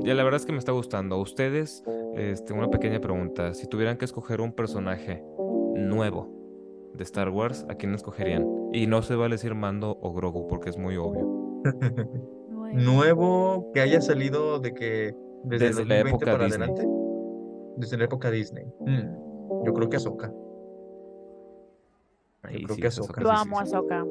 ya 0.00 0.14
la 0.14 0.22
verdad 0.22 0.40
es 0.40 0.46
que 0.46 0.52
me 0.52 0.58
está 0.58 0.70
gustando. 0.72 1.18
Ustedes, 1.18 1.82
este, 2.16 2.52
una 2.52 2.68
pequeña 2.70 3.00
pregunta. 3.00 3.52
Si 3.52 3.66
tuvieran 3.66 3.96
que 3.96 4.04
escoger 4.04 4.40
un 4.40 4.52
personaje 4.52 5.24
nuevo 5.74 6.35
de 6.96 7.04
Star 7.04 7.28
Wars, 7.30 7.64
¿a 7.68 7.74
quién 7.74 7.94
escogerían? 7.94 8.46
Y 8.72 8.86
no 8.86 9.02
se 9.02 9.14
vale 9.14 9.34
decir 9.36 9.54
Mando 9.54 9.98
o 10.02 10.12
Grogu 10.12 10.46
porque 10.48 10.70
es 10.70 10.78
muy 10.78 10.96
obvio. 10.96 11.62
Nuevo 12.72 13.70
que 13.72 13.80
haya 13.80 14.00
salido 14.00 14.58
de 14.58 14.74
que 14.74 15.14
desde, 15.44 15.66
el 15.68 15.74
Desde 15.76 15.84
la 15.86 15.96
2020 16.02 16.08
época 16.10 16.32
para 16.32 16.44
Disney. 16.44 16.68
adelante. 16.68 16.88
Desde 17.76 17.98
la 17.98 18.04
época 18.04 18.30
Disney. 18.30 18.64
Mm, 18.80 19.64
Yo 19.64 19.72
creo 19.72 19.88
que 19.88 19.96
Ahsoka. 19.96 20.32
Ahí 22.42 22.62
creo 22.64 22.74
sí, 22.76 22.80
que 22.82 22.88
Ahsoka. 22.88 23.20
sí, 23.20 23.28
amo. 23.30 23.58
Ahsoka. 23.60 24.04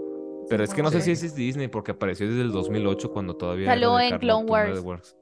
Pero 0.50 0.64
es 0.64 0.74
que 0.74 0.84
no 0.84 0.92
sé 0.92 1.02
si 1.02 1.12
ese 1.12 1.26
es 1.28 1.36
Disney 1.36 1.68
porque 1.68 1.92
apareció 1.92 2.28
desde 2.28 2.42
el 2.42 2.52
2008 2.52 3.12
cuando 3.12 3.36
todavía 3.36 3.68
Salió 3.68 4.00
en 4.00 4.18
Clone 4.20 4.50
Wars. 4.50 5.16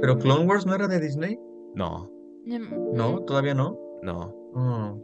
Pero 0.00 0.18
Clone 0.18 0.46
Wars 0.46 0.66
no 0.66 0.74
era 0.74 0.86
de 0.88 1.00
Disney. 1.00 1.38
No, 1.74 2.10
Mm, 2.44 2.94
No, 2.96 3.20
todavía 3.20 3.54
no. 3.54 3.78
no. 4.02 4.34
Ah, 4.56 4.94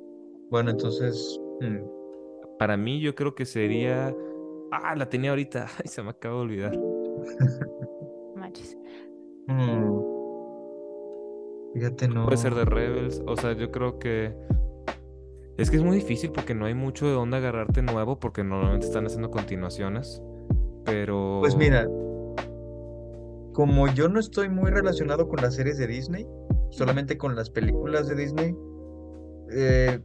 Bueno, 0.51 0.71
entonces. 0.71 1.41
Mm, 1.61 2.59
Para 2.59 2.77
mí 2.77 3.01
yo 3.01 3.15
creo 3.15 3.35
que 3.35 3.45
sería... 3.45 4.15
Ah, 4.71 4.95
la 4.97 5.09
tenía 5.09 5.31
ahorita. 5.31 5.67
Ay, 5.79 5.89
se 5.89 6.03
me 6.03 6.11
acaba 6.11 6.37
de 6.37 6.41
olvidar. 6.41 6.79
Manches. 8.37 8.77
mm. 9.47 9.99
Fíjate, 11.75 12.09
no. 12.09 12.25
Puede 12.25 12.39
ser 12.39 12.55
de 12.55 12.65
Rebels. 12.65 13.23
O 13.27 13.37
sea, 13.37 13.53
yo 13.53 13.71
creo 13.71 13.99
que... 13.99 14.35
Es 15.59 15.71
que 15.71 15.77
es 15.77 15.83
muy 15.83 15.97
difícil 15.97 16.31
porque 16.31 16.55
no 16.55 16.67
hay 16.67 16.75
mucho 16.75 17.07
de 17.07 17.13
dónde 17.13 17.37
agarrarte 17.37 17.83
nuevo 17.83 18.19
porque 18.21 18.45
normalmente 18.45 18.87
están 18.87 19.07
haciendo 19.07 19.31
continuaciones. 19.31 20.23
Pero... 20.85 21.39
Pues 21.41 21.57
mira, 21.57 21.87
como 23.59 23.89
yo 23.89 24.09
no 24.09 24.21
estoy 24.21 24.49
muy 24.49 24.71
relacionado 24.71 25.29
con 25.29 25.43
las 25.43 25.57
series 25.57 25.79
de 25.79 25.89
Disney, 25.89 26.29
solamente 26.71 27.19
con 27.19 27.35
las 27.35 27.51
películas 27.51 28.07
de 28.07 28.15
Disney, 28.15 28.55
eh, 29.51 29.99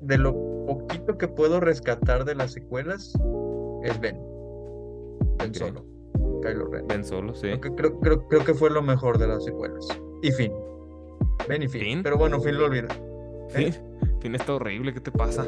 de 0.00 0.18
lo 0.18 0.59
poquito 0.78 1.18
que 1.18 1.28
puedo 1.28 1.60
rescatar 1.60 2.24
de 2.24 2.34
las 2.34 2.52
secuelas 2.52 3.12
es 3.84 4.00
Ben. 4.00 4.18
Ben. 5.38 5.54
Solo. 5.54 5.84
Kylo 6.42 6.66
Ren. 6.68 6.86
Ven 6.88 7.04
solo, 7.04 7.34
sí. 7.34 7.48
Creo 7.48 7.60
que, 7.60 7.74
creo, 7.74 8.00
creo, 8.00 8.28
creo 8.28 8.44
que 8.44 8.54
fue 8.54 8.70
lo 8.70 8.80
mejor 8.82 9.18
de 9.18 9.28
las 9.28 9.44
secuelas. 9.44 9.86
Y 10.22 10.30
Finn. 10.32 10.52
Ben 11.48 11.62
y 11.62 11.68
Finn. 11.68 11.82
¿Finn? 11.82 12.02
Pero 12.02 12.16
bueno, 12.16 12.40
Finn 12.40 12.56
lo 12.58 12.66
olvida. 12.66 12.88
Fin, 13.50 13.74
fin 14.20 14.34
está 14.34 14.54
horrible, 14.54 14.94
¿qué 14.94 15.00
te 15.00 15.10
pasa? 15.10 15.44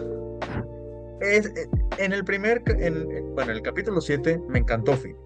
Es, 1.21 1.47
eh, 1.47 1.69
en 1.99 2.13
el 2.13 2.25
primer, 2.25 2.63
en, 2.67 3.11
en- 3.11 3.35
bueno, 3.35 3.53
en 3.53 3.57
el 3.59 3.63
capítulo 3.63 4.01
7 4.01 4.41
me 4.49 4.59
encantó 4.59 4.95
Finn. 4.95 5.17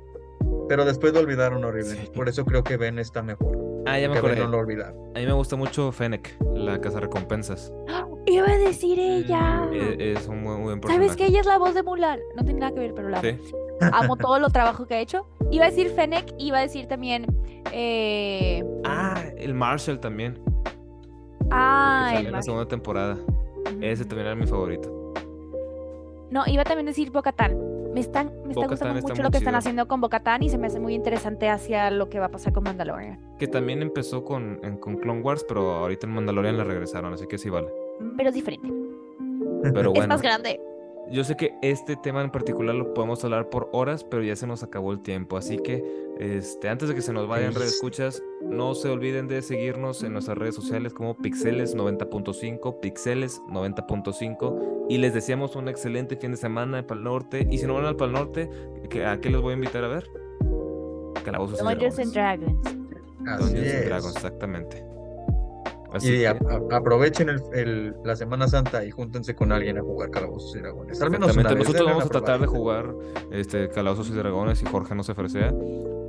Pero 0.69 0.85
después 0.85 1.13
lo 1.15 1.21
olvidaron 1.21 1.65
horrible. 1.65 1.91
Sí. 1.95 2.11
Por 2.15 2.29
eso 2.29 2.45
creo 2.45 2.63
que 2.63 2.77
Ben 2.77 2.99
está 2.99 3.23
mejor. 3.23 3.57
Ah, 3.87 3.99
ya 3.99 4.09
me 4.09 4.19
acordé. 4.19 4.37
no 4.37 4.49
lo 4.49 4.59
olvidaron. 4.59 4.97
A 5.15 5.19
mí 5.21 5.27
me 5.27 5.33
gusta 5.33 5.57
mucho 5.57 5.93
Fennec, 5.93 6.37
la 6.55 6.81
casa 6.81 7.01
recompensas. 7.01 7.73
Iba 8.27 8.47
a 8.51 8.59
decir 8.59 8.99
ella. 8.99 9.69
E- 9.73 10.13
Es, 10.17 10.27
un 10.27 10.43
muy, 10.43 10.55
muy 10.57 10.65
buen 10.65 10.81
personaje. 10.81 11.09
¿Sabes 11.09 11.17
que 11.17 11.27
ella 11.27 11.41
es 11.41 11.47
la 11.47 11.59
voz 11.59 11.75
de 11.75 11.83
Mulan? 11.83 12.19
No 12.37 12.45
tiene 12.45 12.61
nada 12.61 12.73
que 12.75 12.81
ver, 12.81 12.95
pero 12.95 13.09
la 13.09 13.21
amo. 13.21 13.29
Sí. 13.29 13.39
Amo 13.93 14.17
todo 14.17 14.39
lo 14.41 14.49
trabajo 14.51 14.87
que 14.87 14.95
ha 14.95 15.01
hecho. 15.01 15.27
Iba 15.51 15.67
a 15.67 15.71
decir 15.71 15.91
Fennec, 15.91 16.33
iba 16.39 16.59
a 16.59 16.63
decir 16.63 16.89
también. 16.89 17.27
eh, 17.73 18.65
Ah, 18.85 19.23
el 19.37 19.55
Marshall 19.55 20.01
también. 20.01 20.39
Ah, 21.51 22.09
que 22.15 22.21
el 22.21 22.27
en 22.27 22.33
la 22.33 22.43
segunda 22.43 22.67
temporada. 22.67 23.17
Ese 23.81 24.05
también 24.05 24.27
era 24.27 24.35
mi 24.37 24.47
favorito. 24.47 25.13
No, 26.31 26.43
iba 26.47 26.65
también 26.65 26.89
a 26.89 26.91
decir 26.91 27.11
Bocatán. 27.13 27.57
Me 27.97 28.01
están, 28.03 28.27
me 28.45 28.51
está 28.51 28.67
gustando 28.67 28.99
está 28.99 29.09
mucho 29.15 29.23
lo 29.23 29.31
que 29.31 29.39
están 29.39 29.55
haciendo 29.55 29.89
con 29.89 30.03
Bocatán 30.03 30.43
y 30.43 30.51
se 30.51 30.59
me 30.59 30.67
hace 30.67 30.79
muy 30.79 30.93
interesante 30.95 31.49
hacia 31.49 31.91
lo 31.91 32.11
que 32.11 32.19
va 32.19 32.27
a 32.27 32.31
pasar 32.31 32.53
con 32.53 32.65
Mandalorian. 32.65 33.19
Que 33.39 33.49
también 33.49 33.81
empezó 33.81 34.23
con, 34.23 34.61
en- 34.63 34.77
con 34.77 34.97
Clone 34.99 35.23
Wars, 35.23 35.47
pero 35.49 35.73
ahorita 35.77 36.07
en 36.07 36.13
Mandalorian 36.13 36.59
la 36.59 36.65
regresaron, 36.65 37.15
así 37.15 37.27
que 37.27 37.39
sí 37.39 37.49
vale. 37.49 37.69
Pero 38.19 38.29
es 38.29 38.35
diferente. 38.35 38.69
Pero 39.73 39.95
Es 39.95 40.07
más 40.07 40.21
grande. 40.21 40.61
yo 41.11 41.25
sé 41.25 41.37
que 41.39 41.55
este 41.63 41.97
tema 41.97 42.21
en 42.23 42.31
particular 42.31 42.75
lo 42.75 42.93
podemos 42.93 43.25
hablar 43.25 43.49
por 43.49 43.71
horas, 43.73 44.05
pero 44.05 44.23
ya 44.23 44.37
se 44.37 44.47
nos 44.47 44.63
acabó 44.63 44.93
el 44.93 45.01
tiempo. 45.01 45.39
Así 45.39 45.57
que 45.59 45.83
este, 46.21 46.69
antes 46.69 46.91
de 46.91 46.95
que 46.95 47.01
se 47.01 47.15
nos 47.15 47.27
vayan 47.27 47.55
Sí. 47.55 47.59
No 48.43 48.75
se 48.75 48.89
olviden 48.91 49.29
de 49.29 49.43
seguirnos 49.43 50.03
en 50.03 50.13
nuestras 50.13 50.37
redes 50.39 50.55
sociales 50.55 50.93
como 50.93 51.17
Pixeles 51.17 51.75
90.5, 51.77 52.81
Pixeles 52.81 53.41
90.5. 53.49 54.87
Y 54.89 54.99
les 54.99 55.15
deseamos 55.15 55.57
un 55.57 55.69
excelente 55.69 56.17
fin 56.17 56.33
de 56.33 56.37
semana 56.37 56.79
en 56.81 56.87
Pal 56.87 57.03
Norte. 57.03 57.47
Y 57.51 57.59
si 57.59 57.67
no 57.67 57.75
van 57.75 57.87
al 57.87 57.97
Pal 57.97 58.13
Norte, 58.13 58.49
¿qué- 58.91 59.05
¿a 59.07 59.21
qué 59.21 59.31
les 59.31 59.41
voy 59.41 59.53
a 59.53 59.55
invitar 59.55 59.83
a 59.85 59.89
ver? 59.89 60.05
Calabozos 61.25 61.61
y 61.61 61.65
Dungeons 61.65 61.99
and 61.99 62.13
Dragones. 62.13 62.63
Dragons. 62.63 63.51
Dungeons 63.53 63.75
and. 63.75 63.85
Dragons, 63.87 64.17
exactamente. 64.17 64.85
Así 65.93 66.09
Y 66.15 66.19
que- 66.19 66.27
a- 66.29 66.33
a- 66.71 66.77
aprovechen 66.77 67.29
el, 67.31 67.41
el- 67.55 67.95
la 68.05 68.15
Semana 68.17 68.47
Santa 68.49 68.85
y 68.85 68.91
júntense 68.91 69.35
con 69.35 69.51
alguien 69.51 69.79
a 69.79 69.83
jugar 69.83 70.11
Calabozos 70.11 70.55
y 70.55 70.59
Dragones. 70.61 71.01
Al 71.01 71.11
menos 71.11 71.31
Exactamente, 71.31 71.65
nosotros 71.65 71.89
vamos 71.89 72.05
a 72.05 72.09
tratar 72.09 72.41
de 72.41 72.47
jugar 72.47 72.95
este, 73.33 73.69
Calabozos 73.71 74.11
y 74.11 74.13
Dragones 74.13 74.63
y 74.63 74.67
Jorge 74.67 74.95
no 74.95 75.03
se 75.03 75.13
ofrecea, 75.13 75.53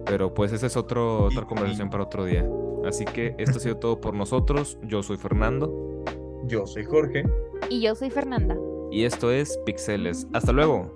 pero 0.08 0.34
pues 0.34 0.52
esa 0.54 0.68
es 0.68 0.78
otro, 0.78 1.26
otra 1.26 1.46
conversación 1.46 1.90
para 1.90 2.04
otro 2.04 2.26
día. 2.26 2.48
Así 2.86 3.06
que 3.06 3.36
esto 3.38 3.58
ha 3.58 3.62
sido 3.62 3.78
todo 3.78 4.00
por 4.00 4.14
nosotros. 4.14 4.78
Yo 4.84 5.04
soy 5.04 5.18
Fernando 5.18 6.04
Yo 6.46 6.66
soy 6.66 6.86
Jorge. 6.86 7.24
Y 7.70 7.82
yo 7.82 7.96
soy 7.96 8.10
Fernanda. 8.10 8.56
y 8.92 9.04
esto 9.04 9.32
es 9.32 9.58
Pixeles. 9.66 10.28
Hasta 10.34 10.52
luego. 10.52 10.92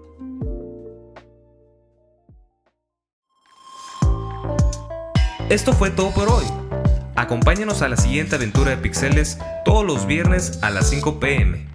Esto 5.50 5.74
fue 5.74 5.90
todo 5.90 6.12
por 6.12 6.30
hoy. 6.30 6.46
Acompáñanos 7.16 7.82
a 7.82 7.90
la 7.90 7.98
siguiente 7.98 8.36
aventura 8.36 8.72
de 8.72 8.78
Pixeles 8.78 9.38
todos 9.66 9.86
los 9.86 10.06
viernes 10.06 10.64
a 10.64 10.70
las 10.70 10.90
5 10.90 11.20
pm. 11.20 11.68